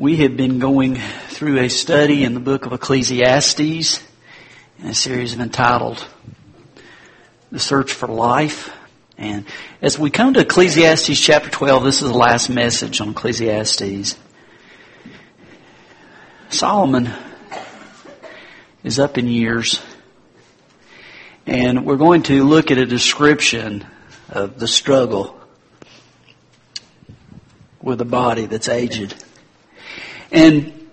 We 0.00 0.16
have 0.16 0.34
been 0.34 0.60
going 0.60 0.94
through 1.28 1.58
a 1.58 1.68
study 1.68 2.24
in 2.24 2.32
the 2.32 2.40
book 2.40 2.64
of 2.64 2.72
Ecclesiastes 2.72 4.02
in 4.78 4.86
a 4.86 4.94
series 4.94 5.34
entitled 5.34 6.02
The 7.52 7.60
Search 7.60 7.92
for 7.92 8.06
Life. 8.06 8.74
And 9.18 9.44
as 9.82 9.98
we 9.98 10.08
come 10.08 10.32
to 10.32 10.40
Ecclesiastes 10.40 11.20
chapter 11.20 11.50
12, 11.50 11.84
this 11.84 12.00
is 12.00 12.08
the 12.08 12.16
last 12.16 12.48
message 12.48 13.02
on 13.02 13.10
Ecclesiastes. 13.10 14.16
Solomon 16.48 17.10
is 18.82 18.98
up 18.98 19.18
in 19.18 19.28
years. 19.28 19.82
And 21.46 21.84
we're 21.84 21.96
going 21.96 22.22
to 22.22 22.44
look 22.44 22.70
at 22.70 22.78
a 22.78 22.86
description 22.86 23.84
of 24.30 24.58
the 24.58 24.66
struggle 24.66 25.38
with 27.82 28.00
a 28.00 28.06
body 28.06 28.46
that's 28.46 28.70
aged. 28.70 29.14
And, 30.32 30.88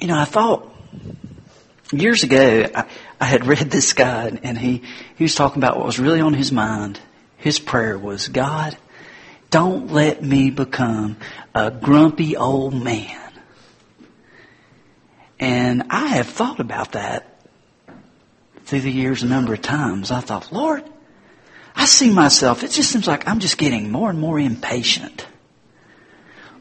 you 0.00 0.08
know, 0.08 0.18
I 0.18 0.24
thought 0.24 0.72
years 1.92 2.22
ago, 2.22 2.66
I, 2.74 2.86
I 3.20 3.24
had 3.24 3.46
read 3.46 3.70
this 3.70 3.92
guy 3.92 4.38
and 4.42 4.56
he, 4.56 4.82
he 5.16 5.24
was 5.24 5.34
talking 5.34 5.58
about 5.58 5.76
what 5.76 5.86
was 5.86 5.98
really 5.98 6.20
on 6.20 6.34
his 6.34 6.52
mind. 6.52 7.00
His 7.36 7.58
prayer 7.58 7.98
was, 7.98 8.28
God, 8.28 8.76
don't 9.50 9.88
let 9.88 10.22
me 10.22 10.50
become 10.50 11.16
a 11.54 11.70
grumpy 11.70 12.36
old 12.36 12.74
man. 12.74 13.16
And 15.40 15.84
I 15.90 16.08
have 16.08 16.28
thought 16.28 16.60
about 16.60 16.92
that 16.92 17.26
through 18.66 18.82
the 18.82 18.92
years 18.92 19.22
a 19.22 19.26
number 19.26 19.54
of 19.54 19.62
times. 19.62 20.10
I 20.10 20.20
thought, 20.20 20.52
Lord, 20.52 20.84
I 21.74 21.86
see 21.86 22.10
myself, 22.10 22.62
it 22.62 22.70
just 22.70 22.90
seems 22.90 23.06
like 23.06 23.26
I'm 23.26 23.40
just 23.40 23.58
getting 23.58 23.90
more 23.90 24.10
and 24.10 24.20
more 24.20 24.38
impatient. 24.38 25.26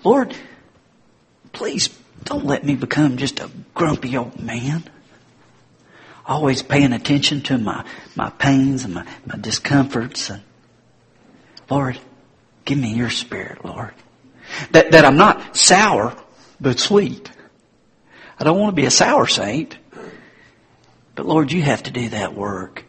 Lord, 0.04 0.34
please 1.52 1.90
don't 2.24 2.46
let 2.46 2.64
me 2.64 2.76
become 2.76 3.18
just 3.18 3.40
a 3.40 3.50
grumpy 3.74 4.18
old 4.18 4.40
man. 4.42 4.84
Always 6.26 6.62
paying 6.62 6.94
attention 6.94 7.42
to 7.44 7.58
my, 7.58 7.86
my 8.16 8.30
pains 8.30 8.86
and 8.86 8.94
my, 8.94 9.08
my 9.26 9.36
discomforts. 9.36 10.30
And 10.30 10.44
Lord, 11.70 11.98
give 12.66 12.78
me 12.78 12.94
your 12.94 13.10
spirit, 13.10 13.66
Lord. 13.66 13.94
That, 14.72 14.92
that 14.92 15.06
I'm 15.06 15.18
not 15.18 15.56
sour, 15.56 16.16
but 16.60 16.80
sweet. 16.80 17.32
I 18.40 18.44
don't 18.44 18.60
want 18.60 18.76
to 18.76 18.82
be 18.82 18.86
a 18.86 18.92
sour 18.92 19.28
saint. 19.28 19.78
But 21.16 21.26
Lord, 21.26 21.52
you 21.52 21.62
have 21.62 21.84
to 21.84 21.92
do 21.92 22.10
that 22.10 22.34
work. 22.34 22.86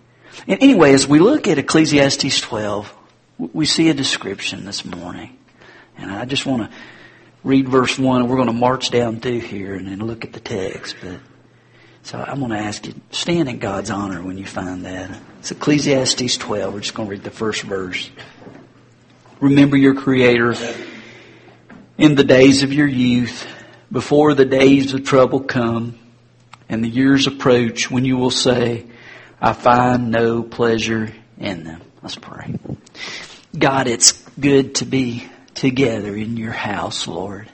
And 0.47 0.63
anyway, 0.63 0.93
as 0.93 1.07
we 1.07 1.19
look 1.19 1.49
at 1.49 1.59
Ecclesiastes 1.59 2.41
12, 2.41 2.95
we 3.39 3.67
see 3.67 3.89
a 3.89 3.95
description 3.95 4.65
this 4.65 4.85
morning. 4.85 5.37
And 5.97 6.11
I 6.11 6.25
just 6.27 6.47
want 6.47 6.71
to 6.71 6.77
read 7.43 7.69
verse 7.69 7.99
1 7.99 8.23
and 8.23 8.31
we're 8.31 8.37
going 8.37 8.49
to 8.49 8.53
march 8.53 8.91
down 8.91 9.21
through 9.21 9.41
here 9.41 9.75
and 9.75 9.89
then 9.89 9.99
look 10.01 10.25
at 10.25 10.33
the 10.33 10.41
text. 10.41 10.97
But 11.03 11.21
so 12.03 12.19
I'm 12.19 12.39
going 12.39 12.51
to 12.51 12.59
ask 12.59 12.87
you, 12.87 12.95
stand 13.11 13.49
in 13.49 13.59
God's 13.59 13.91
honor 13.91 14.23
when 14.23 14.39
you 14.39 14.47
find 14.47 14.85
that. 14.85 15.19
It's 15.39 15.51
Ecclesiastes 15.51 16.37
12. 16.37 16.75
We're 16.75 16.81
just 16.81 16.95
going 16.95 17.09
to 17.09 17.11
read 17.11 17.25
the 17.25 17.31
first 17.31 17.63
verse. 17.63 18.11
Remember 19.41 19.77
your 19.77 19.95
Creator 19.95 20.55
in 21.97 22.15
the 22.15 22.25
days 22.25 22.63
of 22.63 22.73
your 22.73 22.89
youth, 22.89 23.47
before 23.93 24.35
the 24.35 24.45
days 24.45 24.95
of 24.95 25.05
trouble 25.05 25.41
come 25.41 25.99
and 26.69 26.85
the 26.85 26.89
years 26.89 27.27
approach 27.27 27.91
when 27.91 28.05
you 28.05 28.17
will 28.17 28.31
say, 28.31 28.87
I 29.41 29.53
find 29.53 30.11
no 30.11 30.43
pleasure 30.43 31.13
in 31.39 31.65
them. 31.65 31.81
Let's 32.03 32.17
pray. 32.17 32.55
God, 33.59 33.89
it's 33.89 34.13
good 34.39 34.77
to 34.77 34.85
be 34.85 35.29
together 35.55 36.15
in 36.17 36.37
your 36.37 36.53
house, 36.53 37.07
Lord. 37.07 37.49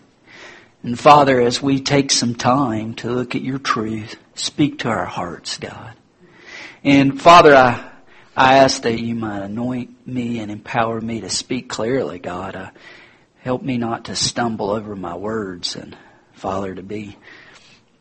And 0.82 0.98
Father, 0.98 1.40
as 1.40 1.60
we 1.60 1.80
take 1.80 2.10
some 2.12 2.34
time 2.34 2.94
to 2.96 3.10
look 3.10 3.34
at 3.34 3.42
your 3.42 3.58
truth, 3.58 4.16
speak 4.34 4.80
to 4.80 4.88
our 4.88 5.04
hearts, 5.04 5.58
God. 5.58 5.94
And 6.84 7.20
Father, 7.20 7.54
I, 7.54 7.90
I 8.36 8.58
ask 8.58 8.82
that 8.82 9.00
you 9.00 9.14
might 9.14 9.42
anoint 9.42 10.06
me 10.06 10.38
and 10.38 10.50
empower 10.50 11.00
me 11.00 11.22
to 11.22 11.30
speak 11.30 11.68
clearly, 11.68 12.18
God. 12.18 12.54
Uh, 12.54 12.70
help 13.38 13.62
me 13.62 13.78
not 13.78 14.04
to 14.04 14.14
stumble 14.14 14.70
over 14.70 14.94
my 14.94 15.16
words 15.16 15.74
and, 15.74 15.96
Father, 16.34 16.74
to 16.74 16.82
be 16.82 17.16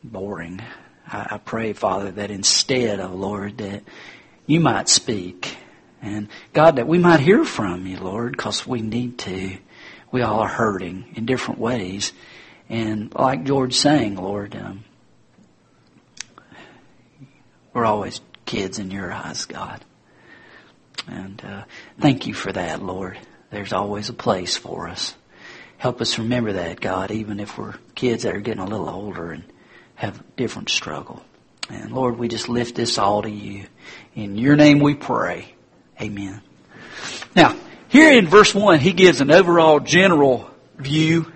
boring. 0.04 0.62
I, 1.08 1.28
I 1.32 1.38
pray, 1.38 1.74
Father, 1.74 2.12
that 2.12 2.32
instead, 2.32 3.00
oh 3.00 3.14
Lord, 3.14 3.58
that 3.58 3.84
you 4.46 4.60
might 4.60 4.90
speak. 4.90 5.58
And 6.02 6.28
God, 6.54 6.76
that 6.76 6.88
we 6.88 7.00
might 7.00 7.20
hear 7.20 7.44
from 7.44 7.88
you, 7.88 7.98
Lord, 8.00 8.34
because 8.34 8.68
we 8.68 8.82
need 8.82 9.18
to 9.20 9.58
we 10.12 10.22
all 10.22 10.40
are 10.40 10.48
hurting 10.48 11.14
in 11.16 11.26
different 11.26 11.60
ways. 11.60 12.14
And 12.70 13.14
like 13.14 13.44
George 13.44 13.76
saying, 13.76 14.16
Lord, 14.16 14.56
um, 14.56 14.84
we're 17.74 17.86
always 17.86 18.22
kids 18.46 18.80
in 18.80 18.92
your 18.92 19.12
eyes, 19.12 19.46
God. 19.46 19.84
And 21.08 21.44
uh, 21.44 21.64
thank 22.00 22.26
you 22.28 22.34
for 22.34 22.52
that, 22.52 22.82
Lord. 22.82 23.20
There's 23.52 23.74
always 23.74 24.10
a 24.10 24.14
place 24.14 24.58
for 24.58 24.88
us. 24.88 25.16
Help 25.78 26.02
us 26.02 26.18
remember 26.18 26.54
that, 26.54 26.80
God, 26.80 27.12
even 27.12 27.40
if 27.40 27.58
we're 27.58 27.76
kids 27.94 28.24
that 28.24 28.36
are 28.36 28.42
getting 28.42 28.64
a 28.64 28.68
little 28.68 28.90
older 28.90 29.32
and 29.32 29.44
have 29.96 30.24
different 30.36 30.70
struggle. 30.70 31.24
And 31.70 31.92
Lord, 31.92 32.18
we 32.18 32.28
just 32.28 32.50
lift 32.50 32.76
this 32.76 32.98
all 32.98 33.22
to 33.22 33.30
you. 33.30 33.66
In 34.16 34.38
your 34.38 34.56
name 34.56 34.80
we 34.80 34.96
pray. 34.96 35.54
Amen. 36.02 36.42
Now, 37.36 37.56
here 37.96 38.12
in 38.12 38.28
verse 38.28 38.54
1, 38.54 38.80
he 38.80 38.94
gives 38.94 39.22
an 39.22 39.32
overall 39.32 39.80
general 39.80 40.50
view 40.78 41.32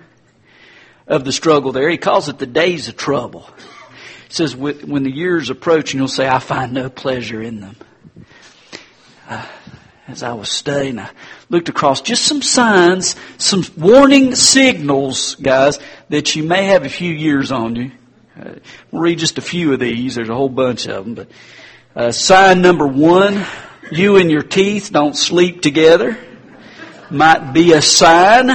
of 1.06 1.24
the 1.24 1.32
struggle 1.32 1.72
there. 1.72 1.88
He 1.88 1.96
calls 1.96 2.28
it 2.28 2.38
the 2.38 2.46
days 2.46 2.88
of 2.88 2.96
trouble. 2.96 3.48
He 4.28 4.34
says, 4.34 4.54
when 4.54 5.02
the 5.02 5.10
years 5.10 5.50
approach, 5.50 5.92
and 5.92 6.00
you'll 6.00 6.08
say, 6.08 6.28
I 6.28 6.38
find 6.38 6.72
no 6.72 6.90
pleasure 6.90 7.42
in 7.42 7.60
them. 7.60 7.76
Uh, 9.28 9.46
as 10.06 10.22
I 10.22 10.32
was 10.34 10.50
studying, 10.50 10.98
I 10.98 11.10
looked 11.48 11.68
across 11.68 12.00
just 12.00 12.24
some 12.24 12.42
signs, 12.42 13.16
some 13.38 13.64
warning 13.76 14.34
signals, 14.34 15.36
guys, 15.36 15.78
that 16.10 16.36
you 16.36 16.42
may 16.42 16.64
have 16.64 16.84
a 16.84 16.88
few 16.88 17.12
years 17.12 17.50
on 17.52 17.76
you. 17.76 17.92
Uh, 18.38 18.54
we'll 18.90 19.02
read 19.02 19.18
just 19.18 19.38
a 19.38 19.42
few 19.42 19.72
of 19.72 19.80
these. 19.80 20.14
There's 20.14 20.28
a 20.28 20.34
whole 20.34 20.48
bunch 20.48 20.86
of 20.86 21.04
them. 21.04 21.14
But 21.14 21.30
uh, 21.96 22.12
sign 22.12 22.60
number 22.60 22.86
one, 22.86 23.46
you 23.90 24.16
and 24.16 24.30
your 24.30 24.42
teeth 24.42 24.90
don't 24.92 25.16
sleep 25.16 25.62
together 25.62 26.18
might 27.10 27.52
be 27.52 27.72
a 27.72 27.82
sign. 27.82 28.50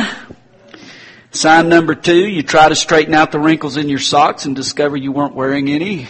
Sign 1.31 1.67
number 1.67 1.95
two, 1.95 2.27
you 2.27 2.43
try 2.43 2.69
to 2.69 2.75
straighten 2.75 3.13
out 3.13 3.31
the 3.31 3.39
wrinkles 3.39 3.75
in 3.75 3.89
your 3.89 3.99
socks 3.99 4.45
and 4.45 4.55
discover 4.55 4.95
you 4.95 5.11
weren't 5.11 5.35
wearing 5.35 5.69
any. 5.69 6.07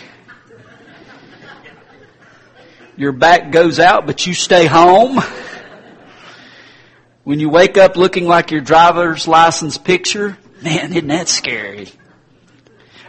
Your 2.96 3.12
back 3.12 3.52
goes 3.52 3.80
out, 3.80 4.06
but 4.06 4.26
you 4.26 4.34
stay 4.34 4.66
home. 4.68 5.22
When 7.24 7.40
you 7.40 7.50
wake 7.50 7.78
up 7.78 7.98
looking 7.98 8.28
like 8.28 8.52
your 8.52 8.62
driver's 8.62 9.28
license 9.28 9.78
picture, 9.78 10.38
man, 10.62 10.92
isn't 10.94 11.08
that 11.08 11.28
scary? 11.28 11.90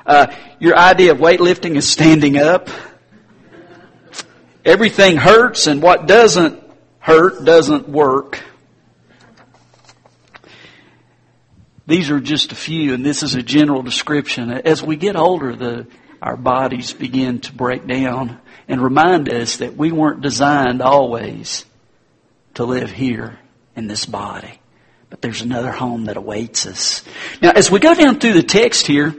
Uh, 0.07 0.35
your 0.59 0.77
idea 0.77 1.13
of 1.13 1.19
weightlifting 1.19 1.77
is 1.77 1.87
standing 1.87 2.39
up. 2.39 2.71
Everything 4.65 5.17
hurts, 5.17 5.67
and 5.67 5.83
what 5.83 6.07
doesn't 6.07 6.63
hurt 6.99 7.45
doesn't 7.45 7.89
work. 7.89 8.43
These 11.87 12.11
are 12.11 12.21
just 12.21 12.51
a 12.51 12.57
few, 12.57 12.95
and 12.95 13.07
this 13.07 13.23
is 13.23 13.35
a 13.35 13.43
general 13.43 13.83
description. 13.83 14.51
As 14.51 14.83
we 14.83 14.97
get 14.97 15.15
older, 15.15 15.55
the, 15.55 15.87
our 16.21 16.37
bodies 16.37 16.93
begin 16.93 17.41
to 17.41 17.53
break 17.53 17.87
down 17.87 18.41
and 18.67 18.83
remind 18.83 19.33
us 19.33 19.59
that 19.59 19.77
we 19.77 19.93
weren't 19.93 20.21
designed 20.21 20.83
always 20.83 21.65
to 22.55 22.65
live 22.65 22.91
here 22.91 23.39
in 23.77 23.87
this 23.87 24.05
body. 24.05 24.59
But 25.11 25.23
there's 25.23 25.43
another 25.43 25.71
home 25.71 26.07
that 26.07 26.17
awaits 26.17 26.67
us. 26.67 27.05
Now, 27.41 27.53
as 27.53 27.71
we 27.71 27.79
go 27.79 27.95
down 27.95 28.19
through 28.19 28.33
the 28.33 28.43
text 28.43 28.89
here, 28.89 29.15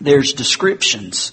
there's 0.00 0.32
descriptions 0.32 1.30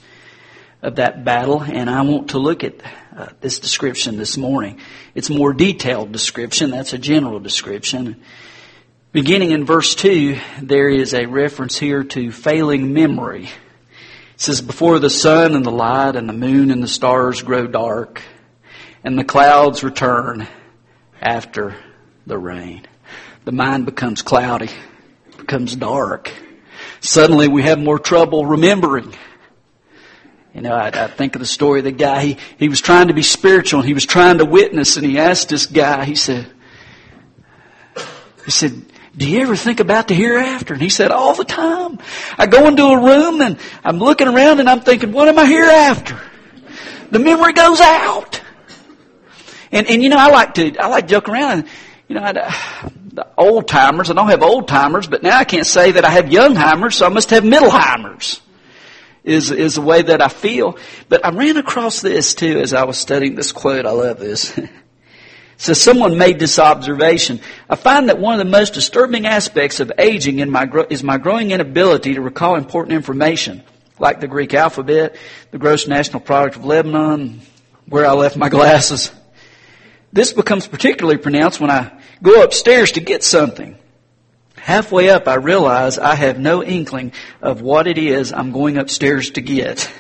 of 0.84 0.98
that 0.98 1.24
battle, 1.24 1.64
and 1.64 1.90
I 1.90 2.04
want 2.04 2.32
to 2.32 2.40
look 2.40 2.64
at 2.64 2.76
uh, 3.16 3.30
this 3.40 3.60
description 3.60 4.18
this 4.18 4.38
morning. 4.38 4.80
It's 5.16 5.30
more 5.30 5.54
detailed 5.54 6.12
description. 6.12 6.70
That's 6.70 6.94
a 6.94 7.00
general 7.00 7.40
description. 7.40 8.22
Beginning 9.14 9.52
in 9.52 9.66
verse 9.66 9.94
2, 9.96 10.40
there 10.62 10.88
is 10.88 11.14
a 11.14 11.26
reference 11.26 11.78
here 11.78 12.02
to 12.02 12.32
failing 12.32 12.94
memory. 12.94 13.44
It 13.44 13.52
says, 14.38 14.62
Before 14.62 15.00
the 15.00 15.10
sun 15.10 15.54
and 15.54 15.66
the 15.66 15.72
light 15.72 16.16
and 16.16 16.30
the 16.30 16.34
moon 16.34 16.72
and 16.72 16.82
the 16.82 16.88
stars 16.88 17.42
grow 17.42 17.68
dark, 17.68 18.22
and 19.04 19.20
the 19.20 19.26
clouds 19.26 19.84
return 19.84 20.48
after 21.22 21.76
the 22.26 22.38
rain. 22.38 22.88
The 23.44 23.52
mind 23.52 23.86
becomes 23.86 24.22
cloudy, 24.22 24.70
becomes 25.38 25.76
dark. 25.76 26.32
Suddenly 27.02 27.50
we 27.50 27.64
have 27.64 27.80
more 27.80 28.00
trouble 28.00 28.46
remembering. 28.46 29.14
You 30.56 30.62
know, 30.62 30.74
I, 30.74 30.88
I, 30.88 31.08
think 31.08 31.36
of 31.36 31.42
the 31.42 31.46
story 31.46 31.80
of 31.80 31.84
the 31.84 31.92
guy, 31.92 32.22
he, 32.22 32.38
he 32.58 32.70
was 32.70 32.80
trying 32.80 33.10
to 33.10 33.14
be 33.14 33.24
spiritual, 33.24 33.82
and 33.82 33.88
he 33.88 33.94
was 33.94 34.06
trying 34.06 34.38
to 34.38 34.46
witness, 34.46 34.96
and 34.96 35.06
he 35.06 35.18
asked 35.18 35.50
this 35.50 35.66
guy, 35.66 36.06
he 36.06 36.16
said, 36.16 36.50
he 38.46 38.52
said, 38.52 38.86
do 39.16 39.30
you 39.30 39.42
ever 39.42 39.56
think 39.56 39.80
about 39.80 40.08
the 40.08 40.14
hereafter? 40.14 40.74
And 40.74 40.82
he 40.82 40.90
said, 40.90 41.12
all 41.12 41.36
the 41.36 41.44
time. 41.44 42.00
I 42.38 42.48
go 42.48 42.68
into 42.68 42.84
a 42.86 42.98
room 42.98 43.42
and 43.42 43.58
I'm 43.84 43.98
looking 43.98 44.28
around 44.28 44.60
and 44.60 44.70
I'm 44.70 44.82
thinking, 44.82 45.12
what 45.12 45.28
am 45.28 45.38
I 45.38 45.46
hereafter? 45.46 46.20
The 47.12 47.20
memory 47.20 47.54
goes 47.54 47.82
out. 47.82 48.42
And, 49.72 49.88
and 49.88 50.02
you 50.02 50.10
know, 50.10 50.18
I 50.18 50.28
like 50.28 50.54
to, 50.56 50.78
I 50.78 50.88
like 50.88 51.08
to 51.08 51.12
joke 51.12 51.28
around 51.28 51.52
and, 51.52 51.68
you 52.08 52.16
know, 52.16 52.24
I, 52.24 52.90
the 53.14 53.28
old 53.38 53.68
timers, 53.68 54.10
I 54.10 54.14
don't 54.14 54.30
have 54.30 54.44
old 54.44 54.68
timers, 54.68 55.08
but 55.08 55.24
now 55.24 55.38
I 55.38 55.44
can't 55.44 55.68
say 55.68 55.92
that 55.92 56.06
I 56.06 56.10
have 56.10 56.32
young 56.32 56.56
timers, 56.56 56.96
so 56.96 57.06
I 57.06 57.10
must 57.10 57.30
have 57.32 57.44
middle 57.44 57.70
timers. 57.70 58.42
Is, 59.24 59.52
is 59.52 59.76
the 59.76 59.82
way 59.82 60.02
that 60.02 60.20
I 60.20 60.30
feel. 60.30 60.80
But 61.08 61.24
I 61.24 61.30
ran 61.30 61.56
across 61.58 62.02
this 62.02 62.34
too 62.34 62.60
as 62.60 62.74
I 62.74 62.86
was 62.86 62.98
studying 62.98 63.36
this 63.36 63.52
quote. 63.52 63.86
I 63.86 63.92
love 63.92 64.18
this. 64.18 64.60
So 65.62 65.74
someone 65.74 66.18
made 66.18 66.40
this 66.40 66.58
observation. 66.58 67.40
I 67.70 67.76
find 67.76 68.10
that 68.10 68.18
one 68.18 68.34
of 68.34 68.40
the 68.40 68.52
most 68.52 68.74
disturbing 68.74 69.28
aspects 69.28 69.80
of 69.80 69.92
aging 70.00 70.40
in 70.40 70.50
my, 70.50 70.68
is 70.90 71.04
my 71.04 71.20
growing 71.20 71.52
inability 71.52 72.16
to 72.16 72.22
recall 72.22 72.56
important 72.56 72.96
information, 72.96 73.62
like 74.00 74.22
the 74.22 74.28
Greek 74.28 74.56
alphabet, 74.56 75.18
the 75.52 75.60
gross 75.60 75.86
national 75.86 76.22
product 76.22 76.56
of 76.56 76.66
Lebanon, 76.66 77.42
where 77.86 78.08
I 78.08 78.14
left 78.14 78.38
my 78.38 78.50
glasses. 78.50 79.12
This 80.12 80.34
becomes 80.34 80.66
particularly 80.66 81.20
pronounced 81.20 81.60
when 81.60 81.70
I 81.70 81.92
go 82.24 82.42
upstairs 82.42 82.94
to 82.94 83.00
get 83.00 83.24
something. 83.24 83.78
Halfway 84.56 85.12
up, 85.12 85.28
I 85.28 85.36
realize 85.36 86.00
I 86.00 86.16
have 86.16 86.40
no 86.40 86.64
inkling 86.64 87.14
of 87.40 87.62
what 87.62 87.86
it 87.86 88.00
is 88.00 88.34
I'm 88.34 88.52
going 88.52 88.80
upstairs 88.80 89.30
to 89.32 89.42
get. 89.42 89.92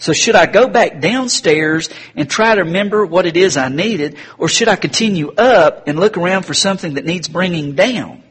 So 0.00 0.14
should 0.14 0.34
I 0.34 0.46
go 0.46 0.66
back 0.66 1.00
downstairs 1.00 1.90
and 2.16 2.28
try 2.28 2.54
to 2.54 2.64
remember 2.64 3.04
what 3.04 3.26
it 3.26 3.36
is 3.36 3.58
I 3.58 3.68
needed, 3.68 4.16
or 4.38 4.48
should 4.48 4.66
I 4.68 4.76
continue 4.76 5.30
up 5.32 5.86
and 5.86 6.00
look 6.00 6.16
around 6.16 6.44
for 6.44 6.54
something 6.54 6.94
that 6.94 7.04
needs 7.04 7.28
bringing 7.28 7.74
down? 7.74 8.24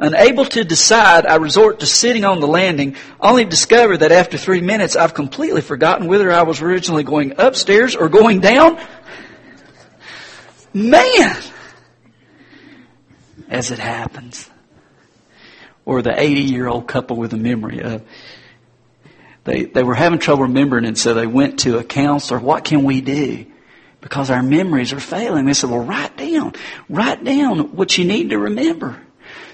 Unable 0.00 0.44
to 0.46 0.64
decide, 0.64 1.26
I 1.26 1.36
resort 1.36 1.80
to 1.80 1.86
sitting 1.86 2.24
on 2.24 2.40
the 2.40 2.48
landing, 2.48 2.96
only 3.20 3.44
to 3.44 3.50
discover 3.50 3.98
that 3.98 4.10
after 4.10 4.36
three 4.36 4.60
minutes 4.62 4.96
I've 4.96 5.14
completely 5.14 5.60
forgotten 5.60 6.08
whether 6.08 6.32
I 6.32 6.42
was 6.42 6.60
originally 6.60 7.04
going 7.04 7.34
upstairs 7.38 7.94
or 7.94 8.08
going 8.08 8.40
down. 8.40 8.80
Man! 10.74 11.36
As 13.48 13.70
it 13.70 13.78
happens. 13.78 14.50
Or 15.84 16.02
the 16.02 16.20
80 16.20 16.40
year 16.40 16.66
old 16.66 16.88
couple 16.88 17.16
with 17.16 17.32
a 17.32 17.36
memory 17.36 17.80
of, 17.80 18.02
they, 19.44 19.64
they 19.64 19.82
were 19.82 19.94
having 19.94 20.18
trouble 20.18 20.42
remembering, 20.44 20.84
and 20.84 20.98
so 20.98 21.14
they 21.14 21.26
went 21.26 21.60
to 21.60 21.78
a 21.78 21.84
counselor. 21.84 22.38
What 22.40 22.64
can 22.64 22.84
we 22.84 23.00
do? 23.00 23.46
Because 24.00 24.30
our 24.30 24.42
memories 24.42 24.92
are 24.92 25.00
failing. 25.00 25.46
They 25.46 25.54
said, 25.54 25.70
well, 25.70 25.84
write 25.84 26.16
down. 26.16 26.54
Write 26.88 27.24
down 27.24 27.74
what 27.76 27.98
you 27.98 28.04
need 28.04 28.30
to 28.30 28.38
remember. 28.38 29.00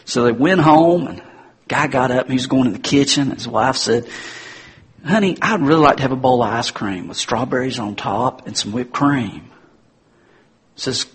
So 0.04 0.24
they 0.24 0.32
went 0.32 0.60
home, 0.60 1.06
and 1.06 1.22
guy 1.68 1.86
got 1.86 2.10
up, 2.10 2.22
and 2.22 2.30
he 2.30 2.36
was 2.36 2.46
going 2.46 2.64
to 2.64 2.70
the 2.70 2.78
kitchen. 2.78 3.30
His 3.30 3.48
wife 3.48 3.76
said, 3.76 4.08
honey, 5.04 5.36
I'd 5.40 5.62
really 5.62 5.80
like 5.80 5.96
to 5.96 6.02
have 6.02 6.12
a 6.12 6.16
bowl 6.16 6.42
of 6.42 6.52
ice 6.52 6.70
cream 6.70 7.08
with 7.08 7.16
strawberries 7.16 7.78
on 7.78 7.96
top 7.96 8.46
and 8.46 8.56
some 8.56 8.72
whipped 8.72 8.92
cream. 8.92 9.50
Says, 10.74 11.06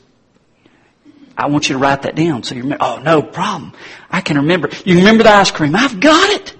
I 1.38 1.48
want 1.48 1.70
you 1.70 1.74
to 1.74 1.80
write 1.80 2.04
that 2.04 2.16
down 2.16 2.44
so 2.44 2.56
you 2.56 2.64
remember. 2.64 2.84
Oh, 2.84 3.00
no 3.00 3.22
problem. 3.22 3.74
I 4.10 4.22
can 4.22 4.38
remember. 4.38 4.70
You 4.86 4.98
remember 4.98 5.24
the 5.24 5.32
ice 5.32 5.52
cream? 5.52 5.76
I've 5.76 6.00
got 6.00 6.30
it. 6.30 6.56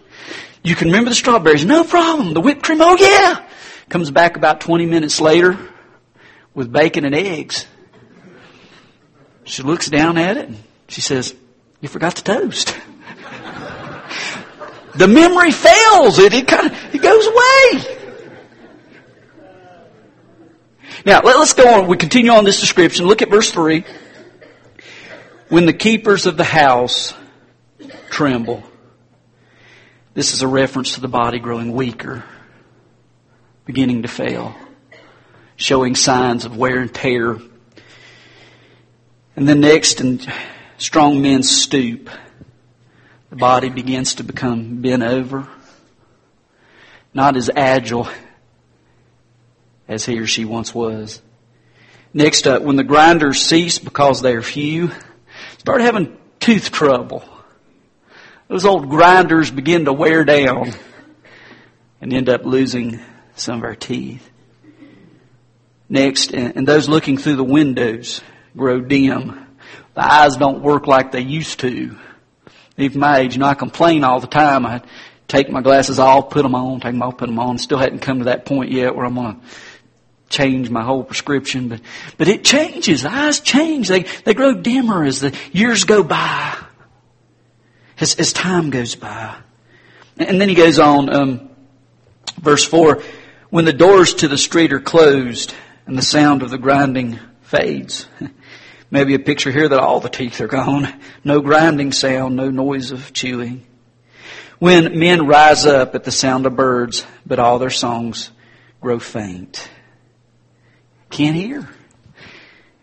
You 0.64 0.76
can 0.76 0.88
remember 0.90 1.10
the 1.10 1.16
strawberries. 1.16 1.66
No 1.66 1.84
problem. 1.84 2.34
The 2.34 2.42
whipped 2.42 2.64
cream. 2.64 2.82
Oh 2.82 2.96
yeah. 2.98 3.46
Comes 3.90 4.12
back 4.12 4.38
about 4.38 4.62
20 4.62 4.86
minutes 4.86 5.20
later 5.20 5.58
with 6.54 6.72
bacon 6.72 7.06
and 7.06 7.16
eggs. 7.16 7.66
She 9.44 9.64
looks 9.64 9.90
down 9.90 10.18
at 10.18 10.38
it 10.38 10.50
and 10.50 10.58
she 10.88 11.02
says, 11.02 11.36
you 11.82 11.90
forgot 11.90 12.16
the 12.16 12.22
toast. 12.22 12.76
the 14.96 15.08
memory 15.08 15.52
fails. 15.52 16.20
It, 16.20 16.34
it 16.34 16.48
kind 16.48 16.68
of, 16.68 16.96
it 16.96 17.02
goes 17.02 17.26
away. 17.26 17.98
Now, 21.04 21.22
let, 21.22 21.36
us 21.38 21.54
go 21.54 21.68
on. 21.68 21.88
We 21.88 21.98
continue 21.98 22.32
on 22.32 22.46
this 22.46 22.62
description. 22.62 23.08
Look 23.08 23.24
at 23.24 23.30
verse 23.30 23.52
3. 23.52 23.84
When 25.50 25.66
the 25.66 25.74
keepers 25.74 26.28
of 26.28 26.38
the 26.38 26.44
house 26.44 27.16
tremble. 28.12 28.64
This 30.14 30.34
is 30.34 30.42
a 30.42 30.48
reference 30.48 30.96
to 30.96 31.02
the 31.02 31.08
body 31.08 31.40
growing 31.40 31.72
weaker, 31.72 32.26
beginning 33.64 34.02
to 34.02 34.10
fail, 34.10 34.54
showing 35.56 35.96
signs 35.96 36.44
of 36.44 36.58
wear 36.58 36.80
and 36.80 36.94
tear. 36.94 37.40
And 39.38 39.48
then 39.48 39.62
next, 39.62 40.02
and 40.02 40.22
strong 40.78 41.22
men 41.22 41.44
stoop. 41.44 42.10
The 43.30 43.38
body 43.38 43.70
begins 43.70 44.16
to 44.16 44.26
become 44.26 44.82
bent 44.82 45.02
over, 45.02 45.48
not 47.14 47.38
as 47.38 47.50
agile 47.56 48.10
as 49.88 50.04
he 50.04 50.20
or 50.20 50.28
she 50.28 50.44
once 50.44 50.76
was. 50.76 51.22
Next 52.14 52.48
up, 52.48 52.64
when 52.64 52.76
the 52.76 52.84
grinders 52.84 53.42
cease 53.42 53.80
because 53.80 54.22
they 54.22 54.34
are 54.34 54.42
few, 54.42 54.92
start 55.60 55.80
having 55.80 56.18
tooth 56.42 56.70
trouble 56.70 57.24
those 58.52 58.66
old 58.66 58.90
grinders 58.90 59.50
begin 59.50 59.86
to 59.86 59.94
wear 59.94 60.26
down 60.26 60.74
and 62.02 62.12
end 62.12 62.28
up 62.28 62.44
losing 62.44 63.00
some 63.34 63.60
of 63.60 63.64
our 63.64 63.76
teeth. 63.76 64.30
Next, 65.88 66.34
and 66.34 66.68
those 66.68 66.90
looking 66.90 67.18
through 67.18 67.38
the 67.38 67.46
windows 67.46 68.20
grow 68.58 68.82
dim. 68.82 69.48
The 69.94 70.04
eyes 70.04 70.36
don't 70.36 70.62
work 70.62 70.86
like 70.86 71.14
they 71.14 71.22
used 71.22 71.62
to. 71.62 71.98
Even 72.78 73.00
my 73.00 73.20
age, 73.20 73.36
you 73.36 73.40
know, 73.40 73.46
I 73.46 73.54
complain 73.54 74.04
all 74.04 74.20
the 74.20 74.28
time. 74.28 74.66
I 74.66 74.82
take 75.30 75.50
my 75.50 75.62
glasses 75.62 75.98
off, 75.98 76.30
put 76.30 76.44
them 76.44 76.54
on, 76.54 76.82
take 76.82 76.92
them 76.92 77.04
off, 77.04 77.18
put 77.18 77.28
them 77.28 77.40
on. 77.40 77.58
Still 77.58 77.78
hadn't 77.78 78.00
come 78.00 78.20
to 78.20 78.26
that 78.26 78.44
point 78.44 78.74
yet 78.74 78.98
where 78.98 79.06
I'm 79.06 79.16
going 79.16 79.40
to 79.40 79.48
change 80.28 80.70
my 80.70 80.84
whole 80.84 81.06
prescription, 81.06 81.70
but, 81.70 81.80
but 82.18 82.28
it 82.28 82.44
changes. 82.44 83.04
The 83.04 83.14
eyes 83.14 83.40
change. 83.40 83.88
They, 83.88 84.04
they 84.26 84.34
grow 84.34 84.56
dimmer 84.56 85.06
as 85.06 85.22
the 85.22 85.38
years 85.54 85.86
go 85.86 86.04
by 86.04 86.58
as, 88.02 88.16
as 88.16 88.34
time 88.34 88.70
goes 88.70 88.96
by. 88.96 89.36
And 90.18 90.42
then 90.42 90.50
he 90.50 90.56
goes 90.56 90.80
on, 90.80 91.14
um, 91.14 91.50
verse 92.42 92.66
4 92.66 93.02
when 93.52 93.66
the 93.66 93.74
doors 93.74 94.14
to 94.16 94.28
the 94.28 94.38
street 94.38 94.72
are 94.74 94.80
closed 94.80 95.54
and 95.86 95.98
the 95.98 96.02
sound 96.02 96.42
of 96.42 96.50
the 96.50 96.58
grinding 96.58 97.20
fades. 97.42 98.08
Maybe 98.92 99.14
a 99.14 99.20
picture 99.20 99.52
here 99.52 99.70
that 99.70 99.80
all 99.80 100.00
the 100.00 100.10
teeth 100.10 100.42
are 100.42 100.48
gone. 100.48 100.88
No 101.24 101.42
grinding 101.42 101.92
sound, 101.92 102.36
no 102.36 102.50
noise 102.50 102.92
of 102.92 103.14
chewing. 103.14 103.66
When 104.60 104.98
men 104.98 105.28
rise 105.28 105.66
up 105.66 105.96
at 105.96 106.04
the 106.04 106.12
sound 106.12 106.46
of 106.46 106.56
birds, 106.56 107.06
but 107.26 107.40
all 107.40 107.60
their 107.60 107.70
songs 107.70 108.32
grow 108.80 109.00
faint. 109.00 109.70
Can't 111.10 111.36
hear. 111.36 111.70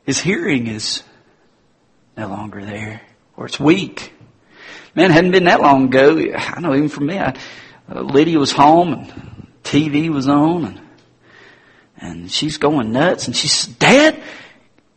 His 0.04 0.20
hearing 0.20 0.66
is 0.66 1.02
no 2.16 2.28
longer 2.28 2.64
there, 2.64 3.02
or 3.36 3.46
it's 3.46 3.60
weak. 3.60 4.12
Man, 4.98 5.12
hadn't 5.12 5.30
been 5.30 5.44
that 5.44 5.60
long 5.60 5.84
ago. 5.84 6.18
I 6.36 6.58
know 6.58 6.74
even 6.74 6.88
for 6.88 7.02
me, 7.02 7.20
I, 7.20 7.36
uh, 7.88 8.00
Lydia 8.00 8.36
was 8.36 8.50
home 8.50 8.94
and 8.94 9.46
TV 9.62 10.08
was 10.08 10.26
on 10.26 10.64
and, 10.64 10.80
and 11.98 12.32
she's 12.32 12.58
going 12.58 12.90
nuts 12.90 13.28
and 13.28 13.36
she 13.36 13.46
said, 13.46 13.78
Dad, 13.78 14.20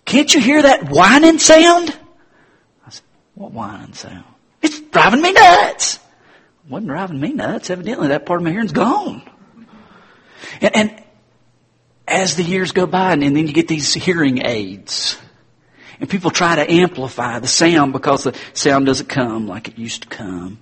can't 0.04 0.34
you 0.34 0.42
hear 0.42 0.64
that 0.64 0.90
whining 0.90 1.38
sound? 1.38 1.96
I 2.84 2.90
said, 2.90 3.04
what 3.36 3.52
whining 3.52 3.94
sound? 3.94 4.24
It's 4.64 4.80
driving 4.80 5.22
me 5.22 5.34
nuts. 5.34 6.00
Wasn't 6.68 6.88
driving 6.88 7.20
me 7.20 7.34
nuts. 7.34 7.70
Evidently 7.70 8.08
that 8.08 8.26
part 8.26 8.40
of 8.40 8.44
my 8.44 8.50
hearing's 8.50 8.72
gone. 8.72 9.22
And, 10.62 10.76
and 10.76 11.04
as 12.08 12.38
the 12.38 12.44
years 12.44 12.72
go 12.72 12.88
by 12.88 13.14
and, 13.14 13.24
and 13.24 13.36
then 13.36 13.46
you 13.46 13.54
get 13.54 13.68
these 13.68 13.94
hearing 13.94 14.44
aids 14.44 15.20
and 16.02 16.10
people 16.10 16.32
try 16.32 16.56
to 16.56 16.70
amplify 16.70 17.38
the 17.38 17.48
sound 17.48 17.94
because 17.94 18.24
the 18.24 18.36
sound 18.54 18.88
doesn't 18.88 19.08
come 19.08 19.48
like 19.48 19.68
it 19.68 19.78
used 19.78 20.02
to 20.02 20.08
come. 20.08 20.58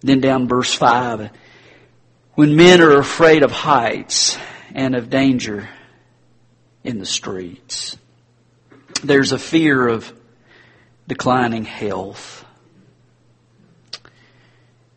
Then 0.00 0.20
down 0.20 0.48
verse 0.48 0.74
5. 0.74 1.30
When 2.34 2.56
men 2.56 2.80
are 2.80 2.98
afraid 2.98 3.44
of 3.44 3.52
heights 3.52 4.36
and 4.74 4.96
of 4.96 5.10
danger 5.10 5.68
in 6.82 6.98
the 6.98 7.06
streets, 7.06 7.96
there's 9.04 9.30
a 9.30 9.38
fear 9.38 9.86
of 9.86 10.12
declining 11.06 11.64
health. 11.64 12.44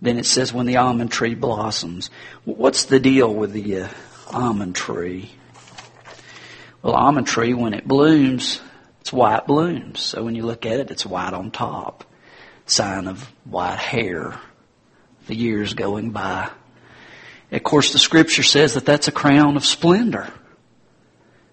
Then 0.02 0.18
it 0.18 0.26
says 0.26 0.52
when 0.52 0.66
the 0.66 0.78
almond 0.78 1.12
tree 1.12 1.36
blossoms. 1.36 2.10
What's 2.46 2.86
the 2.86 3.00
deal 3.00 3.32
with 3.32 3.52
the 3.52 3.82
uh, 3.82 3.88
almond 4.32 4.76
tree? 4.76 5.30
Well, 6.82 6.96
almond 6.96 7.28
tree, 7.28 7.54
when 7.54 7.76
it 7.76 7.88
blooms, 7.88 8.60
it's 9.02 9.12
white 9.12 9.48
blooms. 9.48 10.00
So 10.00 10.24
when 10.24 10.36
you 10.36 10.44
look 10.46 10.66
at 10.66 10.80
it, 10.80 10.92
it's 10.92 11.06
white 11.06 11.34
on 11.34 11.52
top. 11.52 12.06
Sign 12.66 13.08
of 13.08 13.24
white 13.44 13.80
hair. 13.80 14.40
The 15.28 15.36
years 15.36 15.74
going 15.74 16.12
by. 16.12 16.50
Of 17.52 17.64
course, 17.64 17.92
the 17.92 18.00
scripture 18.00 18.44
says 18.44 18.76
that 18.76 18.86
that's 18.86 19.08
a 19.08 19.12
crown 19.12 19.58
of 19.58 19.66
splendor. 19.66 20.32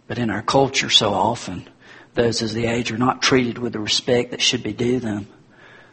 But 0.06 0.18
in 0.18 0.30
our 0.30 0.42
culture, 0.42 0.90
so 0.90 1.12
often, 1.12 1.68
those 2.14 2.42
as 2.42 2.54
the 2.54 2.66
age 2.66 2.92
are 2.92 2.98
not 2.98 3.22
treated 3.22 3.58
with 3.58 3.72
the 3.72 3.80
respect 3.80 4.30
that 4.30 4.40
should 4.40 4.62
be 4.62 4.72
due 4.72 5.00
them. 5.00 5.26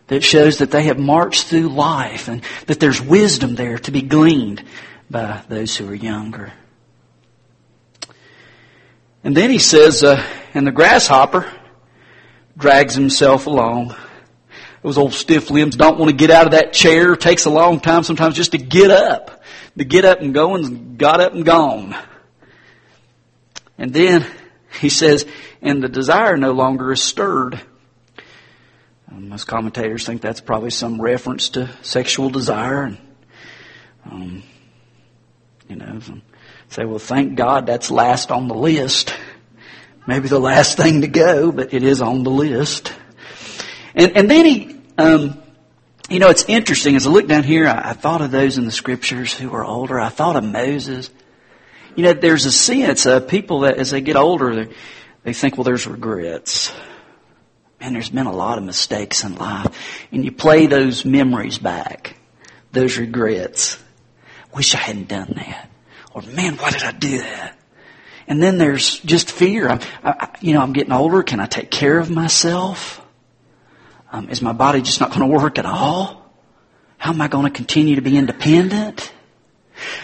that 0.07 0.23
shows 0.23 0.59
that 0.59 0.71
they 0.71 0.83
have 0.83 0.99
marched 0.99 1.45
through 1.45 1.69
life 1.69 2.27
and 2.27 2.43
that 2.67 2.79
there's 2.79 3.01
wisdom 3.01 3.55
there 3.55 3.79
to 3.79 3.91
be 3.91 4.01
gleaned 4.01 4.63
by 5.09 5.41
those 5.49 5.75
who 5.75 5.87
are 5.89 5.95
younger. 5.95 6.53
And 9.23 9.35
then 9.35 9.49
he 9.49 9.57
says, 9.57 10.03
uh, 10.03 10.23
and 10.55 10.65
the 10.65 10.71
grasshopper 10.71 11.51
drags 12.57 12.95
himself 12.95 13.45
along. 13.45 13.93
Those 14.81 14.97
old 14.97 15.13
stiff 15.13 15.51
limbs 15.51 15.75
don't 15.75 15.99
want 15.99 16.09
to 16.09 16.15
get 16.15 16.31
out 16.31 16.45
of 16.45 16.51
that 16.53 16.71
chair. 16.71 17.13
It 17.13 17.21
takes 17.21 17.45
a 17.45 17.49
long 17.49 17.79
time 17.79 18.03
sometimes 18.03 18.35
just 18.35 18.53
to 18.53 18.57
get 18.57 18.89
up. 18.89 19.43
To 19.77 19.83
get 19.83 20.05
up 20.05 20.21
and 20.21 20.33
go 20.33 20.55
and 20.55 20.97
got 20.97 21.19
up 21.19 21.33
and 21.33 21.45
gone. 21.45 21.95
And 23.77 23.93
then 23.93 24.25
he 24.79 24.87
says, 24.87 25.25
and 25.61 25.83
the 25.83 25.89
desire 25.89 26.37
no 26.37 26.53
longer 26.53 26.93
is 26.93 27.01
stirred. 27.01 27.59
Um, 29.11 29.27
most 29.27 29.45
commentators 29.45 30.05
think 30.05 30.21
that's 30.21 30.39
probably 30.39 30.69
some 30.69 31.01
reference 31.01 31.49
to 31.49 31.69
sexual 31.81 32.29
desire. 32.29 32.83
And, 32.83 32.97
um, 34.09 34.43
you 35.67 35.75
know, 35.75 35.99
say, 36.69 36.85
well, 36.85 36.99
thank 36.99 37.35
God 37.35 37.65
that's 37.65 37.91
last 37.91 38.31
on 38.31 38.47
the 38.47 38.55
list. 38.55 39.13
Maybe 40.07 40.27
the 40.27 40.39
last 40.39 40.77
thing 40.77 41.01
to 41.01 41.07
go, 41.07 41.51
but 41.51 41.73
it 41.73 41.83
is 41.83 42.01
on 42.01 42.23
the 42.23 42.29
list. 42.29 42.93
And, 43.95 44.15
and 44.15 44.29
then 44.29 44.45
he, 44.45 44.81
um, 44.97 45.41
you 46.09 46.19
know, 46.19 46.29
it's 46.29 46.45
interesting. 46.47 46.95
As 46.95 47.07
I 47.07 47.09
look 47.09 47.27
down 47.27 47.43
here, 47.43 47.67
I, 47.67 47.89
I 47.89 47.93
thought 47.93 48.21
of 48.21 48.29
those 48.29 48.57
in 48.57 48.65
the 48.65 48.71
scriptures 48.71 49.33
who 49.33 49.49
were 49.49 49.65
older. 49.65 49.99
I 49.99 50.09
thought 50.09 50.35
of 50.35 50.43
Moses. 50.43 51.09
You 51.95 52.03
know, 52.03 52.13
there's 52.13 52.45
a 52.45 52.51
sense 52.51 53.05
of 53.05 53.27
people 53.27 53.61
that 53.61 53.77
as 53.77 53.91
they 53.91 54.01
get 54.01 54.15
older, 54.15 54.65
they, 54.65 54.73
they 55.23 55.33
think, 55.33 55.57
well, 55.57 55.63
there's 55.63 55.87
regrets. 55.87 56.71
And 57.79 57.95
there's 57.95 58.09
been 58.09 58.27
a 58.27 58.31
lot 58.31 58.57
of 58.57 58.63
mistakes 58.63 59.23
in 59.23 59.35
life. 59.35 60.07
And 60.11 60.23
you 60.23 60.31
play 60.31 60.67
those 60.67 61.03
memories 61.03 61.57
back, 61.57 62.15
those 62.71 62.97
regrets. 62.97 63.81
Wish 64.53 64.75
I 64.75 64.79
hadn't 64.79 65.07
done 65.07 65.33
that. 65.35 65.69
Or 66.13 66.21
man, 66.21 66.57
why 66.57 66.71
did 66.71 66.83
I 66.83 66.91
do 66.91 67.17
that? 67.17 67.54
And 68.27 68.41
then 68.41 68.57
there's 68.57 68.99
just 68.99 69.31
fear. 69.31 69.69
I'm, 69.69 69.79
I, 70.03 70.29
you 70.41 70.53
know, 70.53 70.61
I'm 70.61 70.73
getting 70.73 70.93
older. 70.93 71.21
Can 71.23 71.39
I 71.39 71.45
take 71.45 71.69
care 71.69 71.99
of 71.99 72.09
myself? 72.09 73.01
Um, 74.11 74.29
is 74.29 74.41
my 74.41 74.53
body 74.53 74.81
just 74.81 74.99
not 74.99 75.09
going 75.09 75.21
to 75.21 75.27
work 75.27 75.59
at 75.59 75.65
all? 75.65 76.25
How 76.97 77.11
am 77.11 77.21
I 77.21 77.27
going 77.27 77.45
to 77.45 77.51
continue 77.51 77.95
to 77.95 78.01
be 78.01 78.17
independent? 78.17 79.11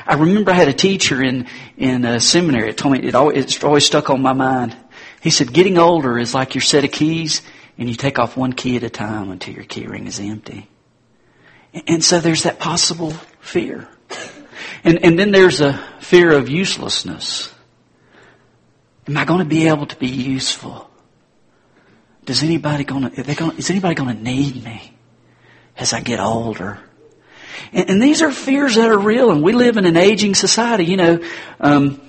I 0.05 0.15
remember 0.15 0.51
I 0.51 0.55
had 0.55 0.67
a 0.67 0.73
teacher 0.73 1.23
in 1.23 1.47
in 1.77 2.05
a 2.05 2.19
seminary. 2.19 2.69
It 2.69 2.77
told 2.77 2.93
me 2.93 3.07
it 3.07 3.15
always, 3.15 3.37
it's 3.37 3.63
always 3.63 3.85
stuck 3.85 4.09
on 4.09 4.21
my 4.21 4.33
mind. 4.33 4.75
He 5.21 5.29
said, 5.29 5.53
"Getting 5.53 5.77
older 5.77 6.19
is 6.19 6.33
like 6.33 6.55
your 6.55 6.61
set 6.61 6.83
of 6.83 6.91
keys, 6.91 7.41
and 7.77 7.89
you 7.89 7.95
take 7.95 8.19
off 8.19 8.35
one 8.35 8.53
key 8.53 8.75
at 8.75 8.83
a 8.83 8.89
time 8.89 9.31
until 9.31 9.53
your 9.53 9.63
key 9.63 9.87
ring 9.87 10.07
is 10.07 10.19
empty." 10.19 10.69
And 11.87 12.03
so 12.03 12.19
there's 12.19 12.43
that 12.43 12.59
possible 12.59 13.11
fear, 13.39 13.87
and 14.83 15.03
and 15.05 15.17
then 15.17 15.31
there's 15.31 15.61
a 15.61 15.81
fear 16.01 16.31
of 16.31 16.49
uselessness. 16.49 17.53
Am 19.07 19.17
I 19.17 19.25
going 19.25 19.39
to 19.39 19.45
be 19.45 19.67
able 19.67 19.87
to 19.87 19.95
be 19.95 20.07
useful? 20.07 20.89
Does 22.25 22.43
anybody 22.43 22.83
going 22.83 23.09
to, 23.09 23.35
going, 23.35 23.57
is 23.57 23.69
anybody 23.69 23.95
going 23.95 24.15
to 24.15 24.23
need 24.23 24.63
me 24.63 24.95
as 25.75 25.93
I 25.93 26.01
get 26.01 26.19
older? 26.19 26.79
And, 27.73 27.89
and, 27.89 28.01
these 28.01 28.21
are 28.21 28.31
fears 28.31 28.75
that 28.75 28.89
are 28.89 28.97
real, 28.97 29.31
and 29.31 29.41
we 29.41 29.53
live 29.53 29.77
in 29.77 29.85
an 29.85 29.97
aging 29.97 30.35
society. 30.35 30.85
You 30.85 30.97
know, 30.97 31.23
um, 31.59 32.01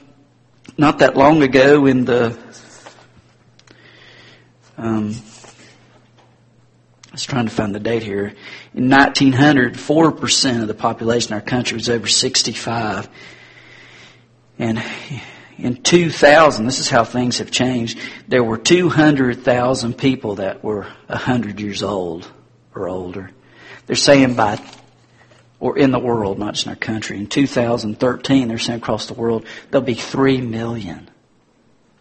not 0.76 0.98
that 0.98 1.16
long 1.16 1.42
ago 1.42 1.86
in 1.86 2.04
the, 2.04 2.38
um, 4.76 5.14
I 7.08 7.12
was 7.12 7.24
trying 7.24 7.46
to 7.46 7.52
find 7.52 7.74
the 7.74 7.80
date 7.80 8.02
here. 8.02 8.34
In 8.74 8.88
1900, 8.88 9.74
4% 9.74 10.62
of 10.62 10.68
the 10.68 10.74
population 10.74 11.32
in 11.32 11.34
our 11.34 11.40
country 11.40 11.76
was 11.76 11.88
over 11.88 12.06
65. 12.06 13.08
And 14.58 14.82
in 15.58 15.82
2000, 15.82 16.66
this 16.66 16.78
is 16.78 16.88
how 16.88 17.04
things 17.04 17.38
have 17.38 17.50
changed, 17.50 17.98
there 18.28 18.44
were 18.44 18.58
200,000 18.58 19.96
people 19.96 20.36
that 20.36 20.64
were 20.64 20.86
100 21.06 21.60
years 21.60 21.82
old 21.82 22.30
or 22.74 22.88
older. 22.88 23.30
They're 23.86 23.96
saying 23.96 24.34
by, 24.34 24.60
or 25.60 25.78
in 25.78 25.90
the 25.90 25.98
world, 25.98 26.38
not 26.38 26.54
just 26.54 26.66
in 26.66 26.70
our 26.70 26.76
country, 26.76 27.18
in 27.18 27.26
2013, 27.26 28.48
they're 28.48 28.58
saying 28.58 28.78
across 28.78 29.06
the 29.06 29.14
world, 29.14 29.46
there'll 29.70 29.84
be 29.84 29.94
3 29.94 30.40
million. 30.40 31.08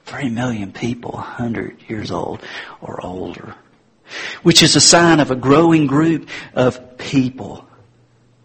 3 0.06 0.30
million 0.30 0.72
people 0.72 1.12
100 1.12 1.84
years 1.88 2.12
old 2.12 2.42
or 2.82 3.04
older. 3.06 3.56
Which 4.44 4.64
is 4.64 4.76
a 4.76 4.82
sign 4.82 5.20
of 5.20 5.32
a 5.32 5.36
growing 5.36 5.88
group 5.88 6.28
of 6.54 6.98
people 6.98 7.66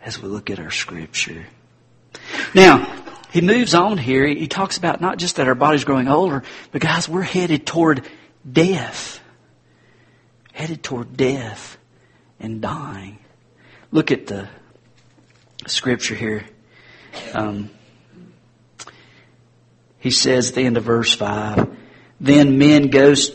as 0.00 0.20
we 0.20 0.28
look 0.28 0.50
at 0.50 0.60
our 0.60 0.70
scripture. 0.70 1.46
Now, 2.54 3.04
he 3.32 3.40
moves 3.40 3.74
on 3.74 3.98
here. 3.98 4.26
He 4.26 4.48
talks 4.48 4.78
about 4.78 5.00
not 5.00 5.18
just 5.18 5.36
that 5.36 5.48
our 5.48 5.54
body's 5.54 5.84
growing 5.84 6.08
older, 6.08 6.42
but 6.72 6.80
guys, 6.80 7.08
we're 7.08 7.22
headed 7.22 7.66
toward 7.66 8.04
death. 8.50 9.20
Headed 10.52 10.82
toward 10.82 11.16
death 11.16 11.76
and 12.40 12.60
dying. 12.60 13.18
Look 13.90 14.10
at 14.10 14.26
the 14.26 14.48
scripture 15.66 16.14
here. 16.14 16.44
Um, 17.34 17.70
he 19.98 20.10
says 20.10 20.50
at 20.50 20.54
the 20.54 20.62
end 20.62 20.76
of 20.76 20.84
verse 20.84 21.14
5, 21.14 21.76
Then 22.20 22.58
men 22.58 22.88
goes, 22.88 23.30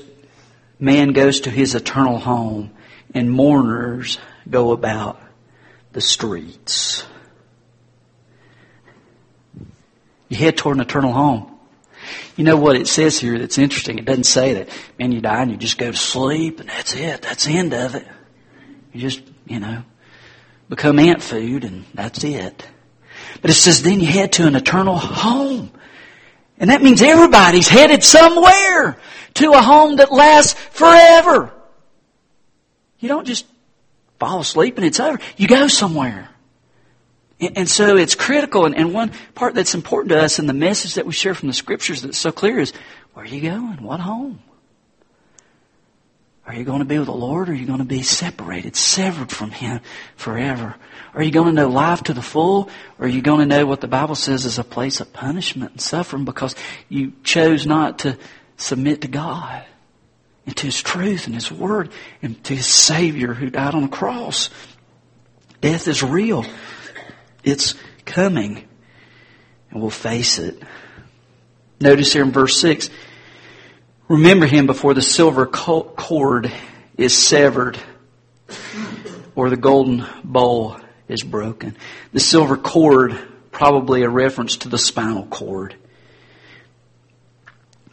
man 0.80 1.14
goes 1.14 1.42
to 1.42 1.50
his 1.50 1.76
eternal 1.76 2.18
home, 2.18 2.72
and 3.14 3.32
mourners 3.32 4.20
go 4.50 4.72
about 4.72 5.22
the 5.94 6.02
streets. 6.02 7.04
You 10.32 10.38
head 10.38 10.56
toward 10.56 10.78
an 10.78 10.82
eternal 10.82 11.12
home. 11.12 11.52
You 12.38 12.46
know 12.46 12.56
what 12.56 12.78
it 12.78 12.88
says 12.88 13.20
here 13.20 13.38
that's 13.38 13.58
interesting? 13.58 14.00
It 14.00 14.06
doesn't 14.06 14.24
say 14.24 14.54
that, 14.54 14.70
man, 14.98 15.12
you 15.12 15.20
die 15.20 15.42
and 15.42 15.52
you 15.52 15.58
just 15.58 15.78
go 15.78 15.92
to 15.92 15.98
sleep 15.98 16.62
and 16.62 16.70
that's 16.70 16.96
it. 16.96 17.22
That's 17.22 17.44
the 17.44 17.58
end 17.58 17.74
of 17.74 17.96
it. 17.96 18.08
You 18.94 19.02
just, 19.02 19.22
you 19.46 19.60
know, 19.60 19.84
become 20.70 21.00
ant 21.00 21.22
food 21.22 21.66
and 21.66 21.84
that's 21.94 22.24
it. 22.24 22.66
But 23.42 23.50
it 23.52 23.56
says 23.56 23.84
then 23.84 24.00
you 24.00 24.06
head 24.06 24.32
to 24.34 24.48
an 24.48 24.56
eternal 24.56 24.96
home. 24.96 25.70
And 26.58 26.70
that 26.70 26.82
means 26.82 27.02
everybody's 27.02 27.68
headed 27.68 28.02
somewhere 28.02 28.98
to 29.34 29.52
a 29.52 29.62
home 29.62 29.98
that 29.98 30.14
lasts 30.14 30.54
forever. 30.54 31.52
You 33.00 33.10
don't 33.10 33.28
just 33.28 33.46
fall 34.18 34.40
asleep 34.40 34.78
and 34.78 34.86
it's 34.86 35.02
over. 35.02 35.20
You 35.36 35.50
go 35.50 35.68
somewhere. 35.68 36.31
And 37.42 37.68
so 37.68 37.98
it's 37.98 38.14
critical, 38.14 38.66
and 38.66 38.94
one 38.94 39.12
part 39.34 39.56
that's 39.56 39.74
important 39.74 40.10
to 40.10 40.22
us 40.22 40.38
in 40.38 40.46
the 40.46 40.54
message 40.54 40.94
that 40.94 41.08
we 41.08 41.14
share 41.14 41.34
from 41.34 41.48
the 41.48 41.54
scriptures 41.54 42.04
that's 42.04 42.20
so 42.20 42.32
clear 42.32 42.60
is, 42.60 42.72
where 43.14 43.26
are 43.26 43.28
you 43.28 43.42
going? 43.42 43.82
What 43.82 44.00
home? 44.00 44.40
Are 46.46 46.54
you 46.54 46.64
going 46.64 46.80
to 46.80 46.86
be 46.86 46.98
with 46.98 47.08
the 47.08 47.14
Lord 47.14 47.50
or 47.50 47.54
are 47.54 47.56
you 47.56 47.66
going 47.66 47.80
to 47.80 47.86
be 47.86 48.02
separated, 48.02 48.76
severed 48.76 49.32
from 49.32 49.52
Him 49.52 49.80
forever? 50.16 50.76
Are 51.14 51.24
you 51.24 51.32
going 51.32 51.48
to 51.48 51.54
know 51.54 51.70
life 51.70 52.04
to 52.04 52.14
the 52.14 52.22
full 52.22 52.70
or 53.00 53.06
are 53.06 53.10
you 53.10 53.22
going 53.22 53.40
to 53.40 53.46
know 53.46 53.66
what 53.66 53.82
the 53.82 53.88
Bible 53.88 54.16
says 54.16 54.46
is 54.46 54.60
a 54.60 54.64
place 54.64 55.00
of 55.00 55.14
punishment 55.14 55.72
and 55.72 55.82
suffering 55.82 56.26
because 56.26 56.56
you 56.90 57.14
chose 57.24 57.66
not 57.66 58.00
to 58.00 58.18
submit 58.58 59.02
to 59.02 59.08
God 59.08 59.64
and 60.46 60.58
to 60.58 60.66
His 60.66 60.82
truth 60.82 61.26
and 61.26 61.36
His 61.36 61.52
Word 61.52 61.90
and 62.22 62.44
to 62.44 62.56
His 62.56 62.68
Savior 62.68 63.34
who 63.34 63.50
died 63.50 63.76
on 63.76 63.84
the 63.84 63.88
cross? 63.88 64.50
Death 65.62 65.88
is 65.88 66.04
real. 66.04 66.44
It's 67.44 67.76
coming. 68.06 68.68
And 69.70 69.82
we'll 69.82 69.90
face 69.90 70.40
it. 70.40 70.62
Notice 71.80 72.14
here 72.14 72.24
in 72.24 72.32
verse 72.32 72.60
6 72.60 72.90
remember 74.08 74.46
him 74.46 74.66
before 74.66 74.94
the 74.94 75.02
silver 75.02 75.46
cord 75.46 76.52
is 76.98 77.18
severed 77.18 77.80
or 79.36 79.50
the 79.50 79.58
golden 79.58 80.06
bowl 80.24 80.78
is 81.08 81.24
broken. 81.24 81.78
The 82.12 82.20
silver 82.20 82.58
cord, 82.58 83.18
probably 83.52 84.04
a 84.04 84.10
reference 84.10 84.58
to 84.58 84.70
the 84.70 84.78
spinal 84.78 85.26
cord. 85.26 85.76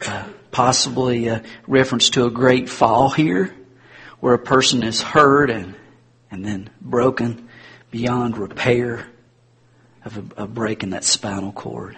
Uh, 0.05 0.25
possibly 0.51 1.27
a 1.27 1.43
reference 1.67 2.09
to 2.11 2.25
a 2.25 2.31
great 2.31 2.69
fall 2.69 3.09
here, 3.09 3.55
where 4.19 4.33
a 4.33 4.39
person 4.39 4.83
is 4.83 5.01
hurt 5.01 5.49
and, 5.49 5.75
and 6.31 6.45
then 6.45 6.69
broken 6.81 7.49
beyond 7.91 8.37
repair 8.37 9.07
of, 10.09 10.31
a, 10.37 10.41
of 10.41 10.53
breaking 10.53 10.91
that 10.91 11.03
spinal 11.03 11.51
cord. 11.51 11.97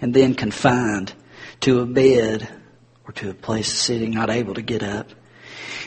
And 0.00 0.14
then 0.14 0.34
confined 0.34 1.12
to 1.60 1.80
a 1.80 1.86
bed 1.86 2.48
or 3.06 3.12
to 3.12 3.30
a 3.30 3.34
place 3.34 3.70
of 3.70 3.76
sitting, 3.76 4.12
not 4.12 4.30
able 4.30 4.54
to 4.54 4.62
get 4.62 4.82
up. 4.82 5.10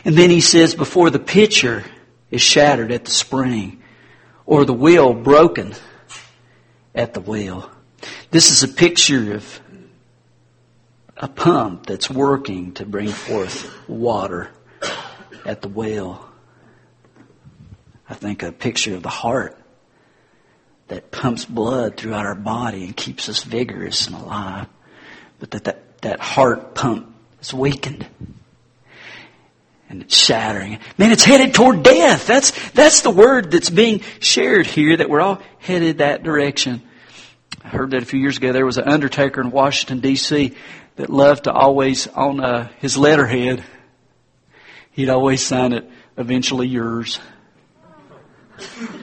And 0.06 0.16
then 0.16 0.30
he 0.30 0.42
says, 0.42 0.76
before 0.76 1.10
the 1.10 1.20
pitcher 1.20 1.84
is 2.30 2.42
shattered 2.42 2.92
at 2.92 3.06
the 3.06 3.12
spring, 3.12 3.82
or 4.46 4.66
the 4.66 4.74
wheel 4.74 5.14
broken 5.14 5.74
at 6.94 7.14
the 7.14 7.22
wheel. 7.22 7.70
This 8.32 8.52
is 8.52 8.64
a 8.64 8.68
picture 8.68 9.36
of 9.36 9.62
a 11.18 11.28
pump 11.28 11.86
that's 11.86 12.10
working 12.10 12.74
to 12.74 12.86
bring 12.86 13.10
forth 13.10 13.72
water 13.88 14.50
at 15.46 15.62
the 15.62 15.70
well. 15.70 16.30
I 18.10 18.16
think 18.16 18.44
a 18.44 18.52
picture 18.52 18.96
of 18.96 19.04
the 19.04 19.10
heart 19.10 19.58
that 20.88 21.12
pumps 21.12 21.46
blood 21.46 21.98
throughout 21.98 22.26
our 22.26 22.36
body 22.36 22.84
and 22.84 22.96
keeps 22.96 23.30
us 23.30 23.44
vigorous 23.44 24.08
and 24.08 24.16
alive. 24.16 24.68
But 25.40 25.52
that, 25.52 25.64
that, 25.66 26.02
that 26.02 26.20
heart 26.20 26.76
pump 26.76 27.14
is 27.42 27.54
weakened. 27.54 28.06
And 29.90 30.02
it's 30.02 30.16
shattering. 30.16 30.80
Man, 30.98 31.12
it's 31.12 31.24
headed 31.24 31.54
toward 31.54 31.84
death. 31.84 32.26
That's, 32.26 32.52
that's 32.72 33.02
the 33.02 33.12
word 33.12 33.52
that's 33.52 33.70
being 33.70 34.02
shared 34.20 34.66
here, 34.66 34.98
that 34.98 35.10
we're 35.10 35.22
all 35.22 35.42
headed 35.60 36.00
that 36.00 36.24
direction. 36.24 36.82
I 37.64 37.68
heard 37.68 37.92
that 37.92 38.02
a 38.02 38.06
few 38.06 38.20
years 38.20 38.38
ago 38.38 38.52
there 38.52 38.66
was 38.66 38.78
an 38.78 38.88
undertaker 38.88 39.40
in 39.40 39.52
Washington 39.52 40.00
D.C. 40.00 40.54
that 40.96 41.10
loved 41.10 41.46
to 41.46 41.52
always, 41.52 42.08
on 42.08 42.40
uh, 42.40 42.70
his 42.80 42.98
letterhead, 42.98 43.64
he'd 44.92 45.10
always 45.10 45.46
sign 45.46 45.74
it, 45.74 45.90
eventually 46.18 46.68
yours. 46.68 47.20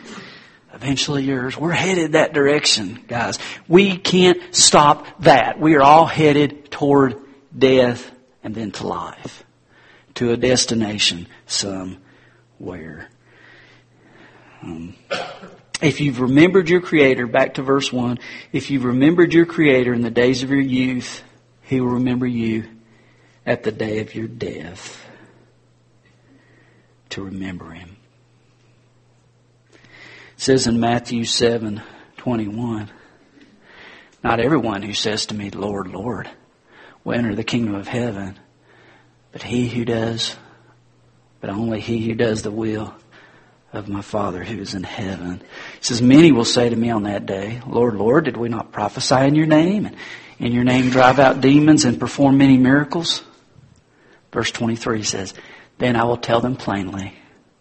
Eventually 0.81 1.25
yours. 1.25 1.59
We're 1.59 1.73
headed 1.73 2.13
that 2.13 2.33
direction, 2.33 3.05
guys. 3.07 3.39
We 3.69 3.99
can't 3.99 4.55
stop 4.55 5.07
that. 5.21 5.61
We 5.61 5.75
are 5.75 5.83
all 5.83 6.07
headed 6.07 6.71
toward 6.71 7.17
death 7.57 8.11
and 8.43 8.55
then 8.55 8.71
to 8.73 8.87
life. 8.87 9.45
To 10.15 10.33
a 10.33 10.39
destination 10.39 11.27
somewhere. 11.47 13.09
Um, 14.63 14.95
if 15.83 16.01
you've 16.01 16.21
remembered 16.21 16.71
your 16.71 16.81
Creator, 16.81 17.27
back 17.27 17.55
to 17.55 17.63
verse 17.63 17.93
1, 17.93 18.19
if 18.53 18.71
you've 18.71 18.85
remembered 18.85 19.35
your 19.35 19.47
Creator 19.47 19.93
in 19.93 20.01
the 20.01 20.11
days 20.11 20.43
of 20.43 20.51
your 20.51 20.61
youth, 20.61 21.23
He 21.63 21.83
will 21.83 21.95
remember 21.95 22.27
you 22.27 22.65
at 23.45 23.65
the 23.65 23.73
day 23.73 24.01
of 24.01 24.15
your 24.15 24.29
death 24.29 25.07
to 27.11 27.23
remember 27.23 27.71
Him. 27.71 27.97
It 30.41 30.45
says 30.45 30.67
in 30.67 30.81
Matthew 30.81 31.27
7 31.27 31.83
21, 32.17 32.91
Not 34.25 34.41
everyone 34.41 34.81
who 34.81 34.95
says 34.95 35.27
to 35.27 35.35
me, 35.35 35.51
Lord, 35.51 35.89
Lord, 35.89 36.31
will 37.05 37.13
enter 37.13 37.35
the 37.35 37.45
kingdom 37.45 37.75
of 37.75 37.87
heaven, 37.87 38.39
but 39.33 39.43
he 39.43 39.69
who 39.69 39.85
does, 39.85 40.35
but 41.43 41.51
only 41.51 41.79
he 41.79 42.07
who 42.07 42.15
does 42.15 42.41
the 42.41 42.51
will 42.51 42.95
of 43.75 43.91
my 43.91 44.01
Father 44.01 44.43
who 44.43 44.59
is 44.59 44.73
in 44.73 44.83
heaven. 44.83 45.43
He 45.79 45.85
says, 45.85 46.01
Many 46.01 46.33
will 46.33 46.47
say 46.47 46.71
to 46.71 46.75
me 46.75 46.89
on 46.89 47.03
that 47.03 47.27
day, 47.27 47.61
Lord, 47.67 47.97
Lord, 47.97 48.25
did 48.25 48.39
we 48.39 48.49
not 48.49 48.73
prophesy 48.73 49.27
in 49.27 49.35
your 49.35 49.45
name? 49.45 49.85
And 49.85 49.97
in 50.39 50.53
your 50.53 50.65
name 50.65 50.89
drive 50.89 51.19
out 51.19 51.43
demons 51.43 51.85
and 51.85 52.01
perform 52.01 52.39
many 52.39 52.57
miracles? 52.57 53.23
Verse 54.33 54.51
23 54.53 55.03
says, 55.03 55.35
Then 55.77 55.97
I 55.97 56.05
will 56.05 56.17
tell 56.17 56.41
them 56.41 56.57
plainly, 56.57 57.13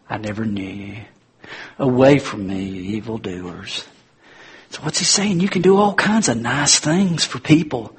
I 0.09 0.15
never 0.15 0.45
knew 0.45 0.63
you. 0.63 1.01
Away 1.77 2.19
from 2.19 2.47
me, 2.47 2.63
evildoers. 2.95 3.87
So 4.69 4.81
what's 4.81 4.99
he 4.99 5.05
saying? 5.05 5.39
You 5.39 5.49
can 5.49 5.61
do 5.61 5.77
all 5.77 5.93
kinds 5.93 6.29
of 6.29 6.37
nice 6.37 6.79
things 6.79 7.25
for 7.25 7.39
people. 7.39 7.95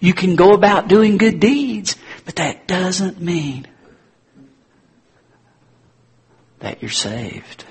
You 0.00 0.14
can 0.14 0.36
go 0.36 0.52
about 0.52 0.88
doing 0.88 1.16
good 1.16 1.40
deeds, 1.40 1.96
but 2.24 2.36
that 2.36 2.66
doesn't 2.66 3.20
mean 3.20 3.66
that 6.60 6.82
you're 6.82 6.90
saved, 6.90 7.64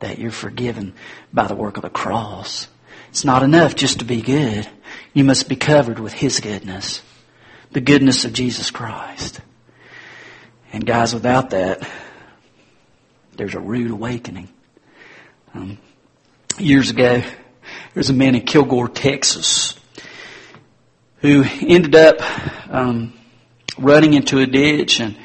that 0.00 0.18
you're 0.18 0.30
forgiven 0.30 0.94
by 1.32 1.46
the 1.46 1.54
work 1.54 1.76
of 1.76 1.82
the 1.82 1.90
cross. 1.90 2.68
It's 3.10 3.24
not 3.24 3.42
enough 3.42 3.74
just 3.74 3.98
to 3.98 4.04
be 4.04 4.22
good. 4.22 4.68
You 5.12 5.24
must 5.24 5.48
be 5.48 5.56
covered 5.56 5.98
with 5.98 6.12
His 6.12 6.40
goodness, 6.40 7.02
the 7.72 7.80
goodness 7.80 8.24
of 8.24 8.32
Jesus 8.32 8.70
Christ. 8.70 9.40
And 10.72 10.86
guys, 10.86 11.12
without 11.12 11.50
that, 11.50 11.86
there's 13.40 13.54
a 13.54 13.58
rude 13.58 13.90
awakening. 13.90 14.50
Um, 15.54 15.78
years 16.58 16.90
ago, 16.90 17.20
there 17.20 17.94
was 17.94 18.10
a 18.10 18.12
man 18.12 18.34
in 18.34 18.42
Kilgore, 18.42 18.86
Texas, 18.86 19.80
who 21.22 21.42
ended 21.62 21.94
up 21.94 22.18
um, 22.70 23.14
running 23.78 24.12
into 24.12 24.40
a 24.40 24.46
ditch 24.46 25.00
and 25.00 25.16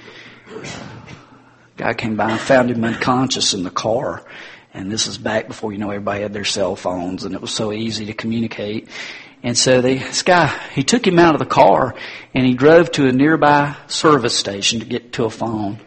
a 0.47 0.65
Guy 1.75 1.93
came 1.93 2.15
by 2.15 2.31
and 2.31 2.39
found 2.39 2.71
him 2.71 2.85
unconscious 2.85 3.53
in 3.53 3.63
the 3.63 3.69
car. 3.69 4.23
And 4.73 4.89
this 4.89 5.07
is 5.07 5.17
back 5.17 5.49
before, 5.49 5.73
you 5.73 5.77
know, 5.77 5.89
everybody 5.89 6.21
had 6.21 6.31
their 6.31 6.45
cell 6.45 6.77
phones 6.77 7.25
and 7.25 7.35
it 7.35 7.41
was 7.41 7.51
so 7.51 7.73
easy 7.73 8.05
to 8.05 8.13
communicate. 8.13 8.87
And 9.43 9.57
so 9.57 9.81
they, 9.81 9.97
this 9.97 10.23
guy, 10.23 10.57
he 10.73 10.83
took 10.83 11.05
him 11.05 11.19
out 11.19 11.35
of 11.35 11.39
the 11.39 11.45
car 11.45 11.95
and 12.33 12.45
he 12.45 12.53
drove 12.53 12.93
to 12.93 13.09
a 13.09 13.11
nearby 13.11 13.75
service 13.87 14.39
station 14.39 14.79
to 14.79 14.85
get 14.85 15.11
to 15.13 15.25
a 15.25 15.29
phone. 15.29 15.81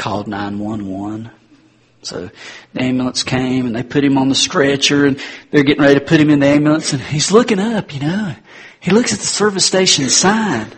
Called 0.00 0.28
911. 0.28 1.30
So 2.00 2.30
the 2.72 2.80
ambulance 2.80 3.22
came 3.22 3.66
and 3.66 3.76
they 3.76 3.82
put 3.82 4.02
him 4.02 4.16
on 4.16 4.30
the 4.30 4.34
stretcher 4.34 5.04
and 5.04 5.20
they're 5.50 5.62
getting 5.62 5.82
ready 5.82 6.00
to 6.00 6.00
put 6.00 6.18
him 6.18 6.30
in 6.30 6.40
the 6.40 6.46
ambulance 6.46 6.94
and 6.94 7.02
he's 7.02 7.30
looking 7.30 7.58
up, 7.58 7.92
you 7.92 8.00
know. 8.00 8.34
He 8.80 8.92
looks 8.92 9.12
at 9.12 9.18
the 9.18 9.26
service 9.26 9.66
station 9.66 10.08
sign. 10.08 10.72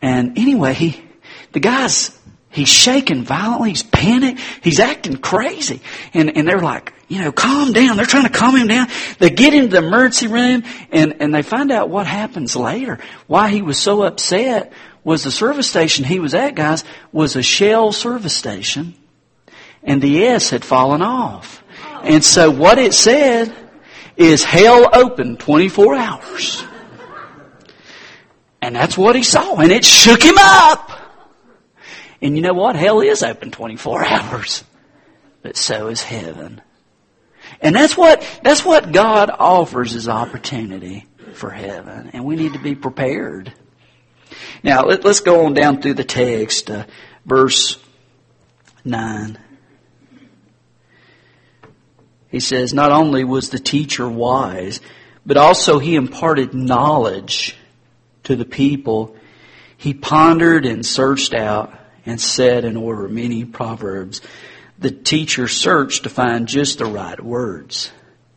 And 0.00 0.38
anyway, 0.38 0.74
he, 0.74 1.02
the 1.50 1.58
guy's 1.58 2.16
He's 2.56 2.68
shaking 2.70 3.22
violently. 3.22 3.68
He's 3.68 3.82
panicked. 3.82 4.40
He's 4.62 4.80
acting 4.80 5.18
crazy. 5.18 5.82
And, 6.14 6.38
and 6.38 6.48
they're 6.48 6.58
like, 6.58 6.94
you 7.06 7.20
know, 7.20 7.30
calm 7.30 7.74
down. 7.74 7.98
They're 7.98 8.06
trying 8.06 8.24
to 8.24 8.30
calm 8.30 8.56
him 8.56 8.66
down. 8.66 8.88
They 9.18 9.28
get 9.28 9.52
into 9.52 9.68
the 9.68 9.86
emergency 9.86 10.26
room 10.28 10.62
and, 10.90 11.20
and 11.20 11.34
they 11.34 11.42
find 11.42 11.70
out 11.70 11.90
what 11.90 12.06
happens 12.06 12.56
later. 12.56 12.98
Why 13.26 13.50
he 13.50 13.60
was 13.60 13.78
so 13.78 14.04
upset 14.04 14.72
was 15.06 15.22
the 15.22 15.30
service 15.30 15.70
station 15.70 16.04
he 16.04 16.18
was 16.18 16.34
at, 16.34 16.56
guys, 16.56 16.82
was 17.12 17.36
a 17.36 17.42
shell 17.42 17.92
service 17.92 18.34
station 18.34 18.92
and 19.84 20.02
the 20.02 20.24
S 20.24 20.50
had 20.50 20.64
fallen 20.64 21.00
off. 21.00 21.62
And 22.02 22.24
so 22.24 22.50
what 22.50 22.78
it 22.78 22.92
said 22.92 23.54
is 24.16 24.42
hell 24.42 24.90
open 24.92 25.36
24 25.36 25.94
hours. 25.94 26.64
And 28.60 28.74
that's 28.74 28.98
what 28.98 29.14
he 29.14 29.22
saw 29.22 29.54
and 29.60 29.70
it 29.70 29.84
shook 29.84 30.24
him 30.24 30.38
up. 30.38 30.90
And 32.20 32.34
you 32.34 32.42
know 32.42 32.54
what? 32.54 32.74
Hell 32.74 33.00
is 33.00 33.22
open 33.22 33.52
24 33.52 34.04
hours. 34.08 34.64
But 35.40 35.56
so 35.56 35.86
is 35.86 36.02
heaven. 36.02 36.60
And 37.60 37.76
that's 37.76 37.96
what, 37.96 38.28
that's 38.42 38.64
what 38.64 38.90
God 38.90 39.30
offers 39.30 39.94
as 39.94 40.08
opportunity 40.08 41.06
for 41.34 41.50
heaven. 41.50 42.10
And 42.12 42.24
we 42.24 42.34
need 42.34 42.54
to 42.54 42.58
be 42.58 42.74
prepared. 42.74 43.52
Now, 44.62 44.84
let, 44.84 45.04
us 45.04 45.20
go 45.20 45.46
on 45.46 45.54
down 45.54 45.80
through 45.80 45.94
the 45.94 46.04
text, 46.04 46.70
uh, 46.70 46.84
verse 47.24 47.78
9. 48.84 49.38
He 52.30 52.40
says, 52.40 52.74
Not 52.74 52.92
only 52.92 53.24
was 53.24 53.50
the 53.50 53.58
teacher 53.58 54.08
wise, 54.08 54.80
but 55.24 55.36
also 55.36 55.78
he 55.78 55.94
imparted 55.94 56.54
knowledge 56.54 57.56
to 58.24 58.36
the 58.36 58.44
people. 58.44 59.16
He 59.76 59.94
pondered 59.94 60.66
and 60.66 60.84
searched 60.84 61.34
out 61.34 61.72
and 62.04 62.20
said 62.20 62.64
in 62.64 62.76
order 62.76 63.08
many 63.08 63.44
proverbs. 63.44 64.20
The 64.78 64.90
teacher 64.90 65.48
searched 65.48 66.04
to 66.04 66.10
find 66.10 66.46
just 66.46 66.78
the 66.78 66.86
right 66.86 67.20
words, 67.20 67.90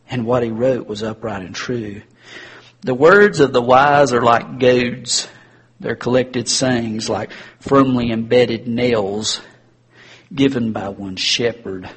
and 0.08 0.24
what 0.24 0.42
he 0.42 0.50
wrote 0.50 0.86
was 0.86 1.02
upright 1.02 1.42
and 1.42 1.54
true. 1.54 2.02
The 2.80 2.94
words 2.94 3.40
of 3.40 3.52
the 3.52 3.60
wise 3.60 4.12
are 4.12 4.22
like 4.22 4.58
goads, 4.58 5.28
their 5.80 5.96
collected 5.96 6.48
sayings 6.48 7.08
like 7.08 7.32
firmly 7.58 8.12
embedded 8.12 8.68
nails 8.68 9.40
given 10.32 10.72
by 10.72 10.90
one 10.90 11.16
shepherd. 11.16 11.90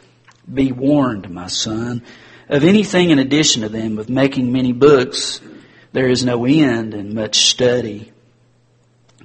Be 0.51 0.71
warned, 0.71 1.29
my 1.29 1.47
son, 1.47 2.01
of 2.49 2.63
anything 2.63 3.11
in 3.11 3.19
addition 3.19 3.61
to 3.61 3.69
them, 3.69 3.99
of 3.99 4.09
making 4.09 4.51
many 4.51 4.71
books, 4.71 5.39
there 5.91 6.09
is 6.09 6.25
no 6.25 6.45
end, 6.45 6.93
and 6.93 7.13
much 7.13 7.49
study 7.49 8.11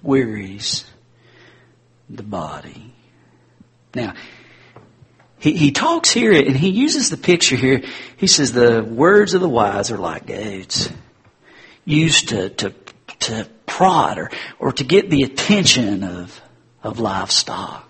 wearies 0.02 0.84
the 2.10 2.22
body. 2.22 2.92
Now, 3.94 4.14
he, 5.38 5.52
he 5.52 5.70
talks 5.70 6.10
here 6.10 6.32
and 6.32 6.56
he 6.56 6.70
uses 6.70 7.10
the 7.10 7.16
picture 7.16 7.56
here. 7.56 7.82
He 8.16 8.26
says 8.26 8.52
the 8.52 8.82
words 8.82 9.34
of 9.34 9.40
the 9.40 9.48
wise 9.48 9.90
are 9.90 9.98
like 9.98 10.26
goads 10.26 10.90
used 11.84 12.30
to, 12.30 12.50
to, 12.50 12.74
to 13.20 13.48
prod 13.68 14.18
or, 14.18 14.30
or 14.58 14.72
to 14.72 14.84
get 14.84 15.10
the 15.10 15.22
attention 15.22 16.02
of, 16.02 16.40
of 16.82 16.98
livestock 16.98 17.88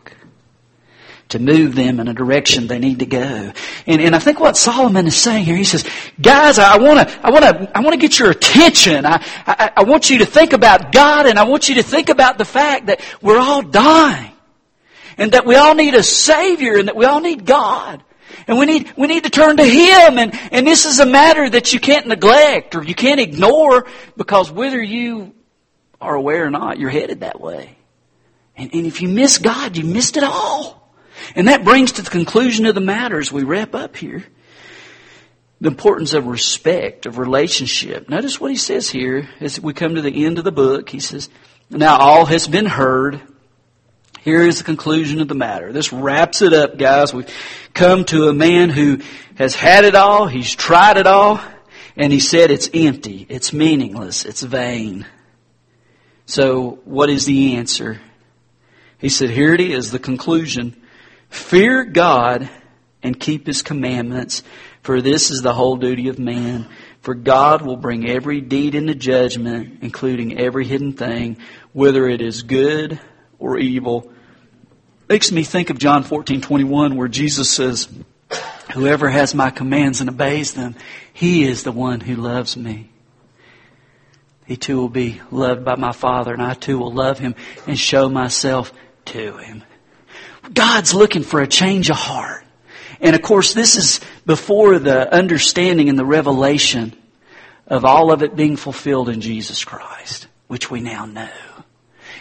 to 1.31 1.39
move 1.39 1.75
them 1.75 2.01
in 2.01 2.09
a 2.09 2.15
direction 2.15 2.67
they 2.67 2.79
need 2.79 3.01
to 3.01 3.07
go. 3.07 3.53
And, 3.87 4.01
and 4.01 4.17
I 4.17 4.19
think 4.19 4.41
what 4.41 4.57
Solomon 4.57 5.07
is 5.07 5.17
saying 5.17 5.45
here, 5.45 5.57
he 5.57 5.65
says, 5.65 5.85
guys, 6.21 6.59
I 6.59 6.79
want 6.79 7.09
to, 7.09 7.27
I 7.27 7.31
want 7.31 7.45
to, 7.45 7.77
I 7.77 7.81
want 7.81 7.93
to 7.93 7.99
get 7.99 8.19
your 8.19 8.31
attention. 8.31 9.05
I, 9.05 9.23
I, 9.47 9.73
I 9.77 9.83
want 9.85 10.11
you 10.11 10.19
to 10.19 10.27
think 10.27 10.53
about 10.53 10.91
God 10.91 11.27
and 11.27 11.39
I 11.39 11.45
want 11.45 11.69
you 11.69 11.77
to 11.77 11.83
think 11.83 12.09
about 12.09 12.39
the 12.39 12.45
fact 12.45 12.87
that 12.87 13.01
we're 13.21 13.39
all 13.39 13.63
dying. 13.63 14.33
And 15.19 15.33
that 15.33 15.45
we 15.45 15.57
all 15.57 15.75
need 15.75 15.95
a 15.95 16.03
Savior 16.03 16.79
and 16.79 16.89
that 16.89 16.95
we 16.95 17.05
all 17.05 17.21
need 17.21 17.45
God. 17.45 18.03
And 18.47 18.57
we 18.57 18.67
need, 18.67 18.93
we 18.97 19.09
need 19.09 19.25
to 19.25 19.31
turn 19.31 19.57
to 19.57 19.65
Him 19.65 20.17
and, 20.17 20.33
and 20.53 20.67
this 20.67 20.87
is 20.87 21.01
a 21.01 21.07
matter 21.07 21.51
that 21.51 21.73
you 21.75 21.81
can't 21.81 22.07
neglect 22.07 22.75
or 22.75 22.83
you 22.83 22.95
can't 22.95 23.21
ignore 23.21 23.87
because 24.17 24.51
whether 24.51 24.81
you 24.81 25.35
are 26.01 26.15
aware 26.15 26.45
or 26.45 26.51
not, 26.51 26.79
you're 26.79 26.91
headed 26.91 27.21
that 27.21 27.41
way. 27.41 27.77
And, 28.57 28.75
and 28.75 28.87
if 28.87 29.03
you 29.03 29.09
miss 29.09 29.39
God, 29.39 29.77
you 29.77 29.85
missed 29.85 30.17
it 30.17 30.25
all. 30.25 30.93
And 31.35 31.49
that 31.49 31.65
brings 31.65 31.93
to 31.93 32.03
the 32.03 32.11
conclusion 32.11 32.67
of 32.67 32.75
the 32.75 32.81
matter 32.81 33.19
as 33.19 33.33
we 33.33 33.43
wrap 33.43 33.75
up 33.75 33.97
here. 33.97 34.25
The 35.61 35.69
importance 35.69 36.15
of 36.15 36.27
respect, 36.27 37.07
of 37.07 37.19
relationship. 37.19 38.09
Notice 38.09 38.41
what 38.41 38.51
he 38.51 38.57
says 38.57 38.89
here 38.89 39.29
as 39.41 39.61
we 39.61 39.73
come 39.73 39.97
to 39.97 40.03
the 40.03 40.25
end 40.25 40.39
of 40.39 40.45
the 40.45 40.53
book. 40.53 40.89
He 40.89 41.01
says, 41.01 41.29
Now 41.69 41.97
all 41.97 42.27
has 42.27 42.47
been 42.47 42.67
heard. 42.67 43.21
Here 44.21 44.43
is 44.43 44.59
the 44.59 44.65
conclusion 44.65 45.21
of 45.21 45.29
the 45.29 45.35
matter. 45.35 45.73
This 45.73 45.93
wraps 45.93 46.43
it 46.43 46.53
up, 46.53 46.79
guys. 46.79 47.13
We've 47.13 47.33
come 47.75 48.05
to 48.07 48.29
a 48.29 48.35
man 48.35 48.71
who 48.71 49.01
has 49.37 49.55
had 49.55 49.85
it 49.85 49.95
all, 49.95 50.27
he's 50.27 50.55
tried 50.55 50.97
it 50.97 51.07
all, 51.07 51.41
and 51.97 52.13
he 52.13 52.21
said 52.21 52.51
it's 52.51 52.69
empty, 52.75 53.25
it's 53.29 53.53
meaningless, 53.53 54.25
it's 54.25 54.43
vain. 54.43 55.07
So, 56.29 56.81
what 56.85 57.09
is 57.09 57.25
the 57.25 57.57
answer? 57.57 58.03
He 58.99 59.09
said, 59.09 59.31
Here 59.31 59.55
it 59.55 59.63
is, 59.63 59.91
the 59.91 59.99
conclusion. 59.99 60.77
Fear 61.31 61.87
God 61.87 62.51
and 63.03 63.19
keep 63.19 63.47
His 63.47 63.63
commandments, 63.63 64.43
for 64.83 65.01
this 65.01 65.31
is 65.31 65.41
the 65.41 65.55
whole 65.55 65.77
duty 65.77 66.09
of 66.09 66.19
man. 66.19 66.69
For 67.01 67.15
God 67.15 67.63
will 67.63 67.79
bring 67.79 68.07
every 68.07 68.43
deed 68.43 68.75
into 68.75 68.95
judgment, 68.95 69.79
including 69.81 70.39
every 70.39 70.67
hidden 70.67 70.93
thing, 70.93 71.39
whether 71.73 72.07
it 72.07 72.21
is 72.21 72.43
good 72.43 73.01
or 73.39 73.57
evil. 73.57 74.13
Makes 75.09 75.33
me 75.33 75.45
think 75.45 75.71
of 75.71 75.79
John 75.79 76.05
14:21 76.05 76.97
where 76.97 77.09
Jesus 77.09 77.49
says, 77.49 77.89
"Whoever 78.75 79.09
has 79.09 79.35
my 79.35 79.49
commands 79.49 80.03
and 80.03 80.11
obeys 80.11 80.53
them, 80.53 80.75
he 81.11 81.45
is 81.45 81.63
the 81.63 81.73
one 81.73 82.01
who 82.01 82.17
loves 82.17 82.55
me." 82.55 82.91
He 84.49 84.57
too 84.57 84.79
will 84.79 84.89
be 84.89 85.21
loved 85.31 85.63
by 85.63 85.77
my 85.77 85.93
Father, 85.93 86.33
and 86.33 86.41
I 86.41 86.55
too 86.55 86.79
will 86.79 86.91
love 86.91 87.19
him 87.19 87.35
and 87.67 87.79
show 87.79 88.09
myself 88.09 88.73
to 89.05 89.37
him. 89.37 89.63
God's 90.55 90.95
looking 90.95 91.23
for 91.23 91.43
a 91.43 91.47
change 91.47 91.91
of 91.91 91.97
heart. 91.97 92.47
And 92.99 93.15
of 93.15 93.21
course, 93.21 93.53
this 93.53 93.77
is 93.77 94.01
before 94.25 94.79
the 94.79 95.13
understanding 95.13 95.91
and 95.91 95.99
the 95.99 96.07
revelation 96.07 96.97
of 97.67 97.85
all 97.85 98.11
of 98.11 98.23
it 98.23 98.37
being 98.37 98.57
fulfilled 98.57 99.11
in 99.11 99.21
Jesus 99.21 99.65
Christ, 99.65 100.29
which 100.47 100.71
we 100.71 100.81
now 100.81 101.05
know. 101.05 101.29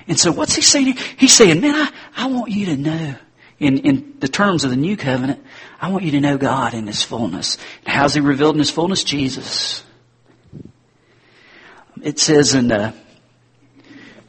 And 0.09 0.19
so 0.19 0.33
what's 0.33 0.53
he 0.53 0.61
saying? 0.61 0.97
He's 1.15 1.33
saying, 1.33 1.61
man, 1.61 1.75
I, 1.75 1.89
I 2.23 2.25
want 2.27 2.51
you 2.51 2.65
to 2.65 2.75
know, 2.75 3.15
in, 3.57 3.77
in 3.77 4.15
the 4.19 4.27
terms 4.27 4.65
of 4.65 4.69
the 4.69 4.75
new 4.75 4.97
covenant, 4.97 5.41
I 5.79 5.91
want 5.91 6.03
you 6.03 6.11
to 6.11 6.19
know 6.19 6.37
God 6.37 6.73
in 6.73 6.87
His 6.87 7.03
fullness. 7.03 7.57
And 7.85 7.95
how's 7.95 8.15
He 8.15 8.19
revealed 8.19 8.55
in 8.55 8.59
His 8.59 8.69
fullness? 8.69 9.05
Jesus. 9.05 9.85
It 12.03 12.19
says 12.19 12.53
in 12.53 12.71
uh, 12.71 12.93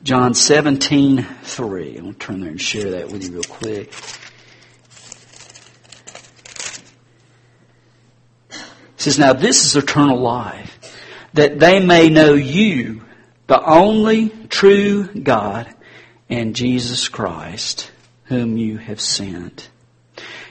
John 0.03 0.35
17, 0.35 1.23
3. 1.43 1.97
I'm 1.97 2.03
going 2.03 2.13
to 2.13 2.19
turn 2.19 2.41
there 2.41 2.51
and 2.51 2.61
share 2.61 2.91
that 2.93 3.11
with 3.11 3.25
you 3.25 3.33
real 3.33 3.43
quick. 3.43 3.93
It 8.51 8.57
says, 8.97 9.19
Now 9.19 9.33
this 9.33 9.65
is 9.65 9.77
eternal 9.77 10.19
life, 10.19 10.79
that 11.35 11.59
they 11.59 11.85
may 11.85 12.09
know 12.09 12.35
you, 12.35 13.03
the 13.49 13.63
only 13.63 14.31
true 14.49 15.07
God, 15.07 15.75
and 16.31 16.55
Jesus 16.55 17.09
Christ, 17.09 17.91
whom 18.25 18.57
you 18.57 18.79
have 18.79 19.01
sent. 19.01 19.69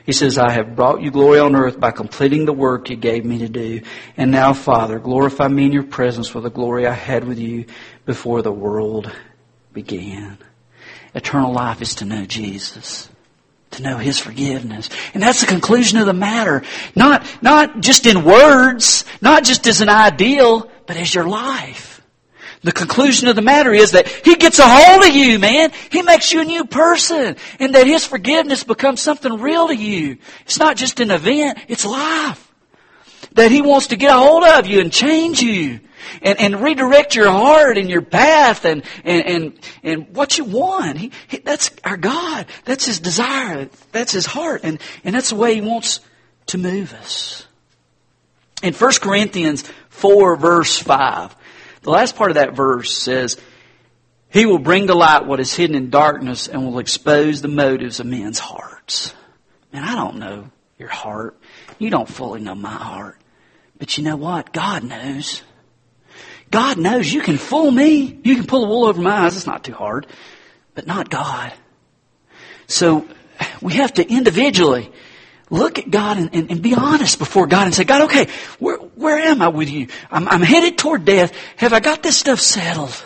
He 0.07 0.13
says, 0.13 0.37
I 0.37 0.53
have 0.53 0.73
brought 0.77 1.01
you 1.01 1.11
glory 1.11 1.37
on 1.39 1.53
earth 1.53 1.81
by 1.81 1.91
completing 1.91 2.45
the 2.45 2.53
work 2.53 2.89
you 2.89 2.95
gave 2.95 3.25
me 3.25 3.39
to 3.39 3.49
do. 3.49 3.81
And 4.15 4.31
now, 4.31 4.53
Father, 4.53 4.99
glorify 4.99 5.49
me 5.49 5.65
in 5.65 5.73
your 5.73 5.83
presence 5.83 6.33
with 6.33 6.45
the 6.45 6.49
glory 6.49 6.87
I 6.87 6.93
had 6.93 7.25
with 7.25 7.37
you 7.37 7.65
before 8.05 8.41
the 8.41 8.51
world 8.51 9.11
began. 9.73 10.37
Eternal 11.13 11.51
life 11.51 11.81
is 11.81 11.95
to 11.95 12.05
know 12.05 12.25
Jesus. 12.25 13.09
To 13.71 13.83
know 13.83 13.97
His 13.97 14.17
forgiveness. 14.17 14.89
And 15.13 15.21
that's 15.21 15.41
the 15.41 15.45
conclusion 15.45 15.99
of 15.99 16.05
the 16.05 16.13
matter. 16.13 16.63
Not, 16.95 17.27
not 17.43 17.81
just 17.81 18.05
in 18.05 18.23
words, 18.23 19.03
not 19.21 19.43
just 19.43 19.67
as 19.67 19.81
an 19.81 19.89
ideal, 19.89 20.71
but 20.85 20.95
as 20.95 21.13
your 21.13 21.27
life. 21.27 21.96
The 22.63 22.71
conclusion 22.71 23.27
of 23.27 23.35
the 23.35 23.41
matter 23.41 23.73
is 23.73 23.91
that 23.91 24.07
He 24.07 24.35
gets 24.35 24.59
a 24.59 24.67
hold 24.67 25.03
of 25.03 25.15
you, 25.15 25.39
man. 25.39 25.71
He 25.91 26.01
makes 26.01 26.33
you 26.33 26.41
a 26.41 26.45
new 26.45 26.65
person. 26.65 27.35
And 27.59 27.75
that 27.75 27.87
His 27.87 28.05
forgiveness 28.05 28.63
becomes 28.63 29.01
something 29.01 29.39
real 29.39 29.67
to 29.67 29.75
you. 29.75 30.17
It's 30.41 30.59
not 30.59 30.75
just 30.75 30.99
an 30.99 31.11
event, 31.11 31.59
it's 31.67 31.85
life. 31.85 32.51
That 33.33 33.51
He 33.51 33.61
wants 33.61 33.87
to 33.87 33.95
get 33.95 34.09
a 34.09 34.17
hold 34.17 34.43
of 34.43 34.65
you 34.65 34.79
and 34.81 34.91
change 34.91 35.41
you. 35.41 35.81
And, 36.21 36.39
and 36.39 36.61
redirect 36.61 37.15
your 37.15 37.29
heart 37.29 37.77
and 37.77 37.89
your 37.89 38.01
path 38.01 38.63
and, 38.63 38.83
and, 39.03 39.25
and, 39.25 39.59
and 39.83 40.15
what 40.15 40.37
you 40.37 40.45
want. 40.45 40.97
He, 40.97 41.11
he, 41.27 41.39
that's 41.39 41.69
our 41.83 41.97
God. 41.97 42.45
That's 42.63 42.85
His 42.85 42.99
desire. 42.99 43.69
That's 43.91 44.13
His 44.13 44.25
heart. 44.25 44.61
And, 44.63 44.79
and 45.03 45.13
that's 45.13 45.31
the 45.31 45.35
way 45.35 45.55
He 45.55 45.61
wants 45.61 45.99
to 46.47 46.57
move 46.57 46.93
us. 46.93 47.45
In 48.63 48.73
1 48.73 48.91
Corinthians 49.01 49.63
4 49.89 50.37
verse 50.37 50.79
5, 50.79 51.35
the 51.87 51.91
last 51.91 52.17
part 52.17 52.31
of 52.31 52.35
that 52.35 52.53
verse 52.53 52.91
says, 52.91 53.37
He 54.27 54.45
will 54.45 54.59
bring 54.59 54.87
to 54.87 54.93
light 54.93 55.25
what 55.25 55.39
is 55.39 55.53
hidden 55.53 55.73
in 55.73 55.89
darkness 55.89 56.49
and 56.49 56.65
will 56.65 56.79
expose 56.79 57.41
the 57.41 57.47
motives 57.47 58.01
of 58.01 58.05
men's 58.05 58.39
hearts. 58.39 59.13
Man, 59.71 59.85
I 59.85 59.95
don't 59.95 60.17
know 60.17 60.51
your 60.77 60.89
heart. 60.89 61.39
You 61.79 61.89
don't 61.89 62.09
fully 62.09 62.41
know 62.41 62.55
my 62.55 62.73
heart. 62.73 63.21
But 63.79 63.97
you 63.97 64.03
know 64.03 64.17
what? 64.17 64.51
God 64.51 64.83
knows. 64.83 65.41
God 66.51 66.77
knows 66.77 67.09
you 67.09 67.21
can 67.21 67.37
fool 67.37 67.71
me. 67.71 68.19
You 68.21 68.35
can 68.35 68.47
pull 68.47 68.63
the 68.63 68.67
wool 68.67 68.83
over 68.83 69.01
my 69.01 69.19
eyes. 69.19 69.37
It's 69.37 69.47
not 69.47 69.63
too 69.63 69.71
hard. 69.71 70.07
But 70.75 70.87
not 70.87 71.09
God. 71.09 71.53
So 72.67 73.07
we 73.61 73.75
have 73.75 73.93
to 73.93 74.05
individually 74.05 74.91
look 75.49 75.79
at 75.79 75.89
God 75.89 76.17
and, 76.17 76.29
and, 76.33 76.51
and, 76.51 76.61
be 76.61 76.75
honest 76.75 77.19
before 77.19 77.47
God 77.47 77.65
and 77.65 77.75
say, 77.75 77.83
God, 77.83 78.03
okay, 78.03 78.27
where, 78.59 78.77
where 78.77 79.17
am 79.17 79.41
I 79.41 79.47
with 79.47 79.69
you? 79.69 79.87
I'm, 80.11 80.27
I'm 80.27 80.41
headed 80.41 80.77
toward 80.77 81.05
death. 81.05 81.33
Have 81.55 81.73
I 81.73 81.79
got 81.79 82.03
this 82.03 82.17
stuff 82.17 82.39
settled? 82.39 83.03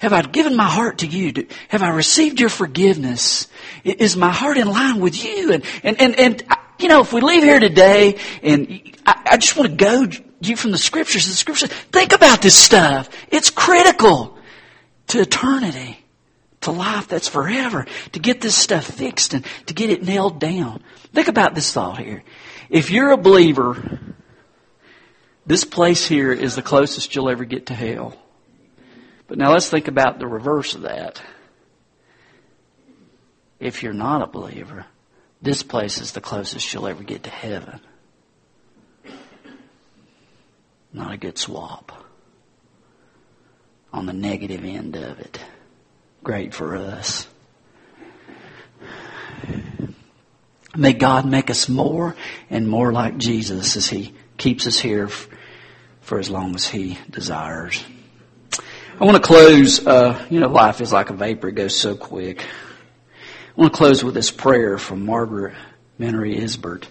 Have 0.00 0.12
I 0.12 0.22
given 0.22 0.54
my 0.54 0.68
heart 0.68 0.98
to 0.98 1.06
you? 1.06 1.46
Have 1.68 1.82
I 1.82 1.88
received 1.88 2.40
your 2.40 2.50
forgiveness? 2.50 3.48
Is 3.84 4.16
my 4.16 4.30
heart 4.30 4.58
in 4.58 4.68
line 4.68 5.00
with 5.00 5.24
you? 5.24 5.52
And, 5.52 5.64
and, 5.82 6.00
and, 6.00 6.18
and 6.18 6.44
you 6.78 6.88
know, 6.88 7.00
if 7.00 7.12
we 7.12 7.22
leave 7.22 7.42
here 7.42 7.60
today 7.60 8.18
and 8.42 8.94
I, 9.06 9.22
I 9.32 9.36
just 9.38 9.56
want 9.56 9.70
to 9.70 9.76
go 9.76 10.06
you 10.40 10.56
from 10.56 10.72
the 10.72 10.78
scriptures, 10.78 11.26
the 11.26 11.32
scriptures, 11.32 11.70
think 11.70 12.12
about 12.12 12.42
this 12.42 12.54
stuff. 12.54 13.08
It's 13.30 13.48
critical 13.48 14.36
to 15.08 15.20
eternity 15.20 16.04
to 16.66 16.72
life 16.72 17.06
that's 17.08 17.28
forever, 17.28 17.86
to 18.12 18.18
get 18.18 18.40
this 18.40 18.56
stuff 18.56 18.84
fixed 18.84 19.34
and 19.34 19.44
to 19.66 19.74
get 19.74 19.88
it 19.88 20.02
nailed 20.02 20.40
down. 20.40 20.82
Think 21.12 21.28
about 21.28 21.54
this 21.54 21.72
thought 21.72 21.98
here. 21.98 22.24
If 22.68 22.90
you're 22.90 23.12
a 23.12 23.16
believer, 23.16 24.00
this 25.46 25.64
place 25.64 26.06
here 26.06 26.32
is 26.32 26.56
the 26.56 26.62
closest 26.62 27.14
you'll 27.14 27.30
ever 27.30 27.44
get 27.44 27.66
to 27.66 27.74
hell. 27.74 28.16
But 29.28 29.38
now 29.38 29.52
let's 29.52 29.70
think 29.70 29.86
about 29.86 30.18
the 30.18 30.26
reverse 30.26 30.74
of 30.74 30.82
that. 30.82 31.22
If 33.60 33.82
you're 33.82 33.92
not 33.92 34.22
a 34.22 34.26
believer, 34.26 34.86
this 35.40 35.62
place 35.62 35.98
is 35.98 36.12
the 36.12 36.20
closest 36.20 36.72
you'll 36.74 36.88
ever 36.88 37.04
get 37.04 37.22
to 37.24 37.30
heaven. 37.30 37.80
Not 40.92 41.12
a 41.12 41.16
good 41.16 41.38
swap. 41.38 41.92
On 43.92 44.06
the 44.06 44.12
negative 44.12 44.64
end 44.64 44.96
of 44.96 45.20
it 45.20 45.40
great 46.26 46.52
for 46.52 46.74
us. 46.74 47.28
May 50.74 50.92
God 50.92 51.24
make 51.24 51.50
us 51.50 51.68
more 51.68 52.16
and 52.50 52.68
more 52.68 52.92
like 52.92 53.16
Jesus 53.16 53.76
as 53.76 53.88
He 53.88 54.12
keeps 54.36 54.66
us 54.66 54.76
here 54.76 55.08
for 56.00 56.18
as 56.18 56.28
long 56.28 56.56
as 56.56 56.66
He 56.66 56.98
desires. 57.08 57.84
I 58.98 59.04
want 59.04 59.16
to 59.16 59.22
close, 59.22 59.86
uh, 59.86 60.26
you 60.28 60.40
know, 60.40 60.48
life 60.48 60.80
is 60.80 60.92
like 60.92 61.10
a 61.10 61.12
vapor, 61.12 61.46
it 61.46 61.52
goes 61.52 61.76
so 61.78 61.96
quick. 61.96 62.40
I 62.40 63.60
want 63.60 63.72
to 63.72 63.76
close 63.76 64.02
with 64.02 64.14
this 64.14 64.32
prayer 64.32 64.78
from 64.78 65.06
Margaret 65.06 65.54
Benary-Isbert. 66.00 66.88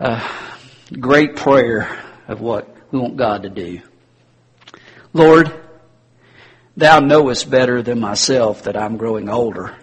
Uh, 0.00 0.28
great 0.98 1.36
prayer 1.36 1.96
of 2.26 2.40
what 2.40 2.76
we 2.90 2.98
want 2.98 3.16
God 3.16 3.44
to 3.44 3.50
do. 3.50 3.82
Lord, 5.12 5.63
Thou 6.76 7.00
knowest 7.00 7.50
better 7.50 7.82
than 7.82 8.00
myself 8.00 8.64
that 8.64 8.76
I'm 8.76 8.96
growing 8.96 9.28
older 9.28 9.76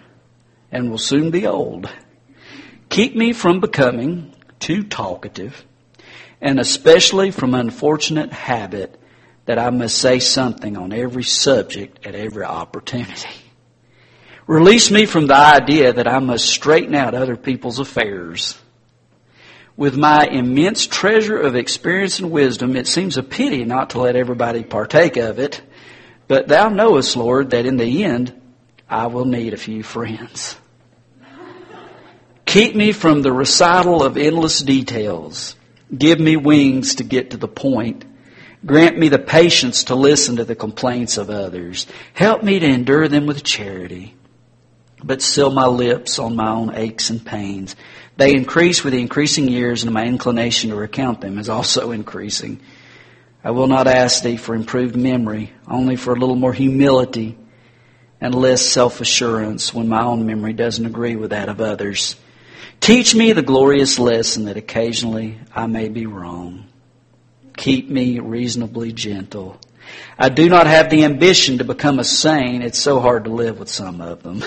and 0.71 0.89
will 0.89 0.97
soon 0.97 1.31
be 1.31 1.47
old. 1.47 1.89
Keep 2.89 3.15
me 3.15 3.31
from 3.33 3.59
becoming 3.59 4.33
too 4.59 4.83
talkative 4.83 5.65
and 6.41 6.59
especially 6.59 7.31
from 7.31 7.53
unfortunate 7.53 8.33
habit 8.33 8.99
that 9.45 9.59
I 9.59 9.69
must 9.69 9.97
say 9.97 10.19
something 10.19 10.75
on 10.75 10.91
every 10.91 11.23
subject 11.23 12.05
at 12.05 12.15
every 12.15 12.43
opportunity. 12.43 13.29
Release 14.47 14.91
me 14.91 15.05
from 15.05 15.27
the 15.27 15.37
idea 15.37 15.93
that 15.93 16.07
I 16.07 16.19
must 16.19 16.49
straighten 16.49 16.95
out 16.95 17.13
other 17.13 17.37
people's 17.37 17.79
affairs. 17.79 18.59
With 19.77 19.95
my 19.95 20.25
immense 20.25 20.85
treasure 20.85 21.37
of 21.37 21.55
experience 21.55 22.19
and 22.19 22.31
wisdom, 22.31 22.75
it 22.75 22.87
seems 22.87 23.17
a 23.17 23.23
pity 23.23 23.63
not 23.63 23.91
to 23.91 24.01
let 24.01 24.15
everybody 24.15 24.63
partake 24.63 25.15
of 25.15 25.39
it. 25.39 25.61
But 26.31 26.47
thou 26.47 26.69
knowest, 26.69 27.17
Lord, 27.17 27.49
that 27.49 27.65
in 27.65 27.75
the 27.75 28.05
end 28.05 28.33
I 28.89 29.07
will 29.07 29.25
need 29.25 29.53
a 29.53 29.57
few 29.57 29.83
friends. 29.83 30.55
Keep 32.45 32.73
me 32.73 32.93
from 32.93 33.21
the 33.21 33.33
recital 33.33 34.01
of 34.01 34.15
endless 34.15 34.61
details. 34.61 35.57
Give 35.93 36.21
me 36.21 36.37
wings 36.37 36.95
to 36.95 37.03
get 37.03 37.31
to 37.31 37.37
the 37.37 37.49
point. 37.49 38.05
Grant 38.65 38.97
me 38.97 39.09
the 39.09 39.19
patience 39.19 39.83
to 39.85 39.95
listen 39.95 40.37
to 40.37 40.45
the 40.45 40.55
complaints 40.55 41.17
of 41.17 41.29
others. 41.29 41.85
Help 42.13 42.43
me 42.43 42.59
to 42.59 42.65
endure 42.65 43.09
them 43.09 43.25
with 43.25 43.43
charity. 43.43 44.15
But 45.03 45.21
seal 45.21 45.51
my 45.51 45.65
lips 45.65 46.17
on 46.17 46.37
my 46.37 46.49
own 46.49 46.73
aches 46.73 47.09
and 47.09 47.25
pains. 47.25 47.75
They 48.15 48.33
increase 48.33 48.85
with 48.85 48.93
the 48.93 49.01
increasing 49.01 49.49
years, 49.49 49.83
and 49.83 49.93
my 49.93 50.05
inclination 50.05 50.69
to 50.69 50.77
recount 50.77 51.19
them 51.19 51.37
is 51.37 51.49
also 51.49 51.91
increasing. 51.91 52.61
I 53.43 53.51
will 53.51 53.67
not 53.67 53.87
ask 53.87 54.23
thee 54.23 54.37
for 54.37 54.53
improved 54.53 54.95
memory, 54.95 55.51
only 55.67 55.95
for 55.95 56.13
a 56.13 56.19
little 56.19 56.35
more 56.35 56.53
humility 56.53 57.37
and 58.19 58.35
less 58.35 58.61
self-assurance 58.61 59.73
when 59.73 59.87
my 59.87 60.03
own 60.03 60.27
memory 60.27 60.53
doesn't 60.53 60.85
agree 60.85 61.15
with 61.15 61.31
that 61.31 61.49
of 61.49 61.59
others. 61.59 62.15
Teach 62.79 63.15
me 63.15 63.33
the 63.33 63.41
glorious 63.41 63.97
lesson 63.97 64.45
that 64.45 64.57
occasionally 64.57 65.39
I 65.53 65.65
may 65.65 65.89
be 65.89 66.05
wrong. 66.05 66.67
Keep 67.57 67.89
me 67.89 68.19
reasonably 68.19 68.91
gentle. 68.91 69.59
I 70.17 70.29
do 70.29 70.47
not 70.47 70.67
have 70.67 70.89
the 70.89 71.03
ambition 71.03 71.57
to 71.57 71.63
become 71.63 71.99
a 71.99 72.03
saint. 72.03 72.63
It's 72.63 72.79
so 72.79 72.99
hard 72.99 73.25
to 73.25 73.31
live 73.31 73.59
with 73.59 73.69
some 73.69 74.01
of 74.01 74.21
them. 74.23 74.43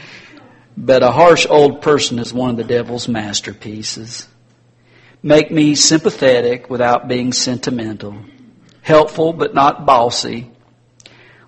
but 0.76 1.02
a 1.02 1.10
harsh 1.10 1.46
old 1.48 1.82
person 1.82 2.18
is 2.18 2.32
one 2.32 2.50
of 2.50 2.56
the 2.56 2.64
devil's 2.64 3.06
masterpieces. 3.06 4.28
Make 5.24 5.50
me 5.50 5.74
sympathetic 5.74 6.70
without 6.70 7.08
being 7.08 7.32
sentimental. 7.32 8.16
Helpful 8.82 9.32
but 9.32 9.54
not 9.54 9.84
bossy. 9.84 10.52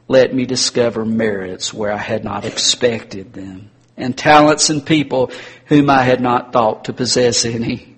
Let 0.09 0.35
me 0.35 0.47
discover 0.47 1.05
merits 1.05 1.73
where 1.73 1.93
I 1.93 1.99
had 1.99 2.25
not 2.25 2.45
expected 2.45 3.33
them. 3.33 3.71
And 3.97 4.19
talents 4.19 4.71
in 4.71 4.81
people 4.81 5.31
whom 5.67 5.91
I 5.91 6.03
had 6.03 6.21
not 6.21 6.53
thought 6.53 6.87
to 6.87 6.93
possess 6.93 7.45
any. 7.45 7.97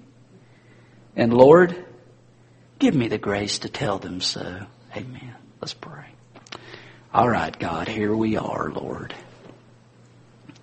And 1.17 1.33
Lord, 1.33 1.87
Give 2.79 2.95
me 2.95 3.09
the 3.09 3.19
grace 3.19 3.59
to 3.61 3.69
tell 3.69 3.99
them 3.99 4.21
so. 4.21 4.67
Amen. 4.97 5.35
Let's 5.61 5.75
pray. 5.75 6.05
All 7.13 7.29
right, 7.29 7.57
God, 7.59 7.89
here 7.89 8.15
we 8.15 8.37
are, 8.37 8.71
Lord. 8.71 9.15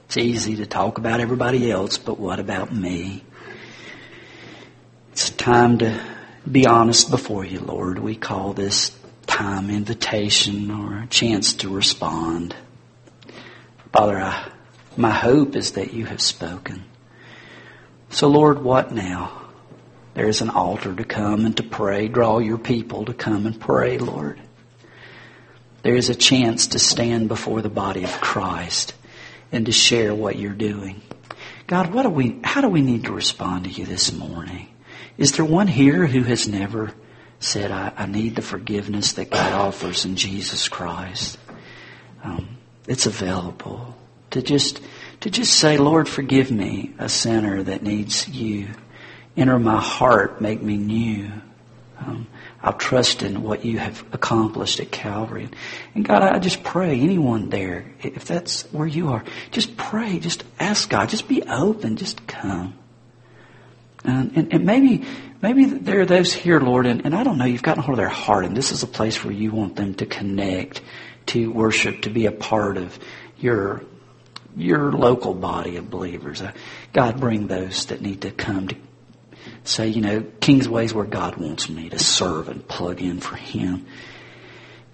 It's 0.06 0.16
easy 0.16 0.56
to 0.58 0.66
talk 0.66 0.98
about 0.98 1.20
everybody 1.20 1.70
else, 1.70 1.98
but 1.98 2.18
what 2.18 2.40
about 2.40 2.74
me? 2.74 3.25
It's 5.16 5.30
time 5.30 5.78
to 5.78 5.98
be 6.52 6.68
honest 6.68 7.10
before 7.10 7.46
you, 7.46 7.62
Lord. 7.62 8.00
We 8.00 8.18
call 8.18 8.52
this 8.52 8.92
time 9.26 9.70
invitation 9.70 10.70
or 10.70 11.04
a 11.04 11.08
chance 11.08 11.54
to 11.54 11.70
respond. 11.70 12.54
Father, 13.94 14.20
I, 14.20 14.52
my 14.98 15.12
hope 15.12 15.56
is 15.56 15.72
that 15.72 15.94
you 15.94 16.06
have 16.06 16.20
spoken. 16.20 16.84
So, 18.10 18.28
Lord, 18.28 18.62
what 18.62 18.92
now? 18.92 19.44
There's 20.16 20.42
an 20.42 20.50
altar 20.50 20.94
to 20.94 21.06
come 21.06 21.46
and 21.46 21.56
to 21.56 21.64
pray. 21.64 22.10
Draw 22.10 22.40
your 22.40 22.58
people 22.58 23.06
to 23.06 23.14
come 23.14 23.46
and 23.46 23.58
pray, 23.58 23.98
Lord. 23.98 24.38
There 25.84 25.96
is 25.96 26.10
a 26.10 26.16
chance 26.16 26.68
to 26.68 26.80
stand 26.80 27.30
before 27.30 27.62
the 27.62 27.70
body 27.70 28.04
of 28.04 28.12
Christ 28.20 28.94
and 29.50 29.66
to 29.68 29.72
share 29.72 30.14
what 30.14 30.38
you're 30.38 30.52
doing. 30.52 31.02
God, 31.68 31.94
what 31.94 32.04
do 32.04 32.10
we, 32.10 32.38
how 32.44 32.60
do 32.60 32.68
we 32.68 32.82
need 32.82 33.06
to 33.06 33.14
respond 33.14 33.64
to 33.64 33.70
you 33.70 33.86
this 33.86 34.12
morning? 34.12 34.75
Is 35.18 35.34
there 35.34 35.46
one 35.46 35.68
here 35.68 36.06
who 36.06 36.24
has 36.24 36.48
never 36.48 36.92
said, 37.40 37.72
I, 37.72 37.94
I 37.96 38.06
need 38.06 38.36
the 38.36 38.42
forgiveness 38.42 39.14
that 39.14 39.30
God 39.30 39.54
offers 39.54 40.06
in 40.06 40.16
Jesus 40.16 40.68
Christ? 40.68 41.38
Um, 42.24 42.58
it's 42.88 43.06
available 43.06 43.96
to 44.32 44.42
just, 44.42 44.82
to 45.22 45.30
just 45.30 45.54
say, 45.54 45.78
Lord, 45.78 46.10
forgive 46.10 46.52
me, 46.52 46.94
a 47.00 47.08
sinner 47.08 47.64
that 47.64 47.84
needs 47.84 48.28
you 48.28 48.68
enter 49.38 49.60
my 49.60 49.82
heart, 49.82 50.42
make 50.42 50.62
me 50.62 50.78
new. 50.78 51.32
Um, 52.00 52.28
I'll 52.62 52.74
trust 52.74 53.22
in 53.22 53.44
what 53.44 53.64
you 53.64 53.78
have 53.78 54.04
accomplished 54.12 54.80
at 54.80 54.92
Calvary. 54.92 55.50
And 55.94 56.04
God, 56.04 56.24
I 56.24 56.40
just 56.40 56.64
pray, 56.64 57.00
anyone 57.00 57.50
there, 57.50 57.86
if 58.02 58.26
that's 58.26 58.64
where 58.74 58.88
you 58.88 59.10
are, 59.10 59.24
just 59.52 59.78
pray, 59.78 60.20
just 60.20 60.44
ask 60.60 60.90
God, 60.90 61.10
just 61.10 61.28
be 61.28 61.44
open, 61.44 61.96
just 61.96 62.26
come. 62.28 62.74
And, 64.08 64.38
and, 64.38 64.54
and 64.54 64.66
maybe, 64.66 65.06
maybe 65.42 65.66
there 65.66 66.02
are 66.02 66.06
those 66.06 66.34
here, 66.34 66.60
Lord, 66.60 66.86
and, 66.86 67.06
and 67.06 67.16
I 67.16 67.24
don't 67.24 67.38
know, 67.38 67.46
you've 67.46 67.64
gotten 67.64 67.84
hold 67.84 67.98
of 67.98 67.98
their 67.98 68.10
heart, 68.10 68.46
and 68.46 68.56
this 68.56 68.72
is 68.72 68.84
a 68.84 68.88
place 68.88 69.24
where 69.24 69.34
you 69.34 69.52
want 69.52 69.76
them 69.76 69.96
to 69.96 70.06
connect, 70.06 70.82
to 71.28 71.52
worship, 71.52 72.04
to 72.04 72.10
be 72.10 72.26
a 72.26 72.32
part 72.32 72.78
of 72.78 72.98
your 73.38 73.84
your 74.58 74.94
local 74.94 75.34
body 75.34 75.76
of 75.76 75.90
believers. 75.90 76.42
Uh, 76.42 76.54
God, 76.94 77.20
bring 77.20 77.48
those 77.48 77.88
that 77.88 78.02
need 78.02 78.22
to 78.22 78.32
come 78.32 78.70
to 78.70 78.76
say, 79.64 79.88
you 79.88 80.02
know, 80.02 80.22
King's 80.22 80.64
Kingsway's 80.64 80.94
where 80.94 81.06
God 81.06 81.36
wants 81.38 81.70
me 81.70 81.90
to 81.90 82.00
serve 82.00 82.50
and 82.50 82.66
plug 82.68 83.02
in 83.02 83.20
for 83.20 83.36
Him. 83.36 83.86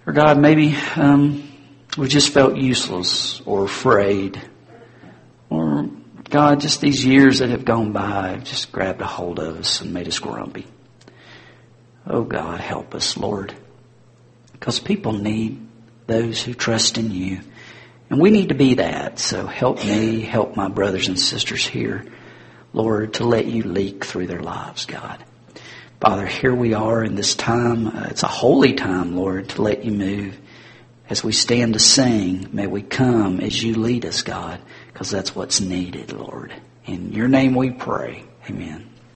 Or 0.06 0.12
God, 0.12 0.38
maybe 0.38 0.76
um, 0.96 1.48
we 1.96 2.08
just 2.08 2.30
felt 2.30 2.56
useless 2.56 3.40
or 3.42 3.64
afraid. 3.64 4.40
Or 5.48 5.88
God, 6.32 6.60
just 6.60 6.80
these 6.80 7.04
years 7.04 7.40
that 7.40 7.50
have 7.50 7.66
gone 7.66 7.92
by 7.92 8.28
have 8.28 8.44
just 8.44 8.72
grabbed 8.72 9.02
a 9.02 9.06
hold 9.06 9.38
of 9.38 9.58
us 9.58 9.82
and 9.82 9.92
made 9.92 10.08
us 10.08 10.18
grumpy. 10.18 10.66
Oh 12.06 12.22
God, 12.22 12.58
help 12.58 12.94
us, 12.94 13.18
Lord. 13.18 13.54
Because 14.54 14.80
people 14.80 15.12
need 15.12 15.60
those 16.06 16.42
who 16.42 16.54
trust 16.54 16.96
in 16.96 17.10
you. 17.10 17.40
And 18.08 18.18
we 18.18 18.30
need 18.30 18.48
to 18.48 18.54
be 18.54 18.76
that. 18.76 19.18
So 19.18 19.46
help 19.46 19.84
me, 19.84 20.22
help 20.22 20.56
my 20.56 20.68
brothers 20.68 21.08
and 21.08 21.20
sisters 21.20 21.66
here. 21.66 22.06
Lord, 22.72 23.12
to 23.14 23.24
let 23.24 23.44
you 23.44 23.64
leak 23.64 24.06
through 24.06 24.28
their 24.28 24.40
lives, 24.40 24.86
God. 24.86 25.22
Father, 26.00 26.24
here 26.24 26.54
we 26.54 26.72
are 26.72 27.04
in 27.04 27.14
this 27.14 27.34
time. 27.34 27.88
Uh, 27.88 28.06
it's 28.08 28.22
a 28.22 28.26
holy 28.26 28.72
time, 28.72 29.16
Lord, 29.16 29.50
to 29.50 29.60
let 29.60 29.84
you 29.84 29.92
move. 29.92 30.38
As 31.10 31.22
we 31.22 31.32
stand 31.32 31.74
to 31.74 31.78
sing, 31.78 32.48
may 32.54 32.66
we 32.66 32.80
come 32.80 33.38
as 33.40 33.62
you 33.62 33.74
lead 33.74 34.06
us, 34.06 34.22
God, 34.22 34.60
because 35.02 35.10
that's 35.10 35.34
what's 35.34 35.60
needed, 35.60 36.12
Lord. 36.12 36.54
In 36.84 37.12
your 37.12 37.26
name 37.26 37.56
we 37.56 37.72
pray. 37.72 38.22
Amen. 38.48 38.91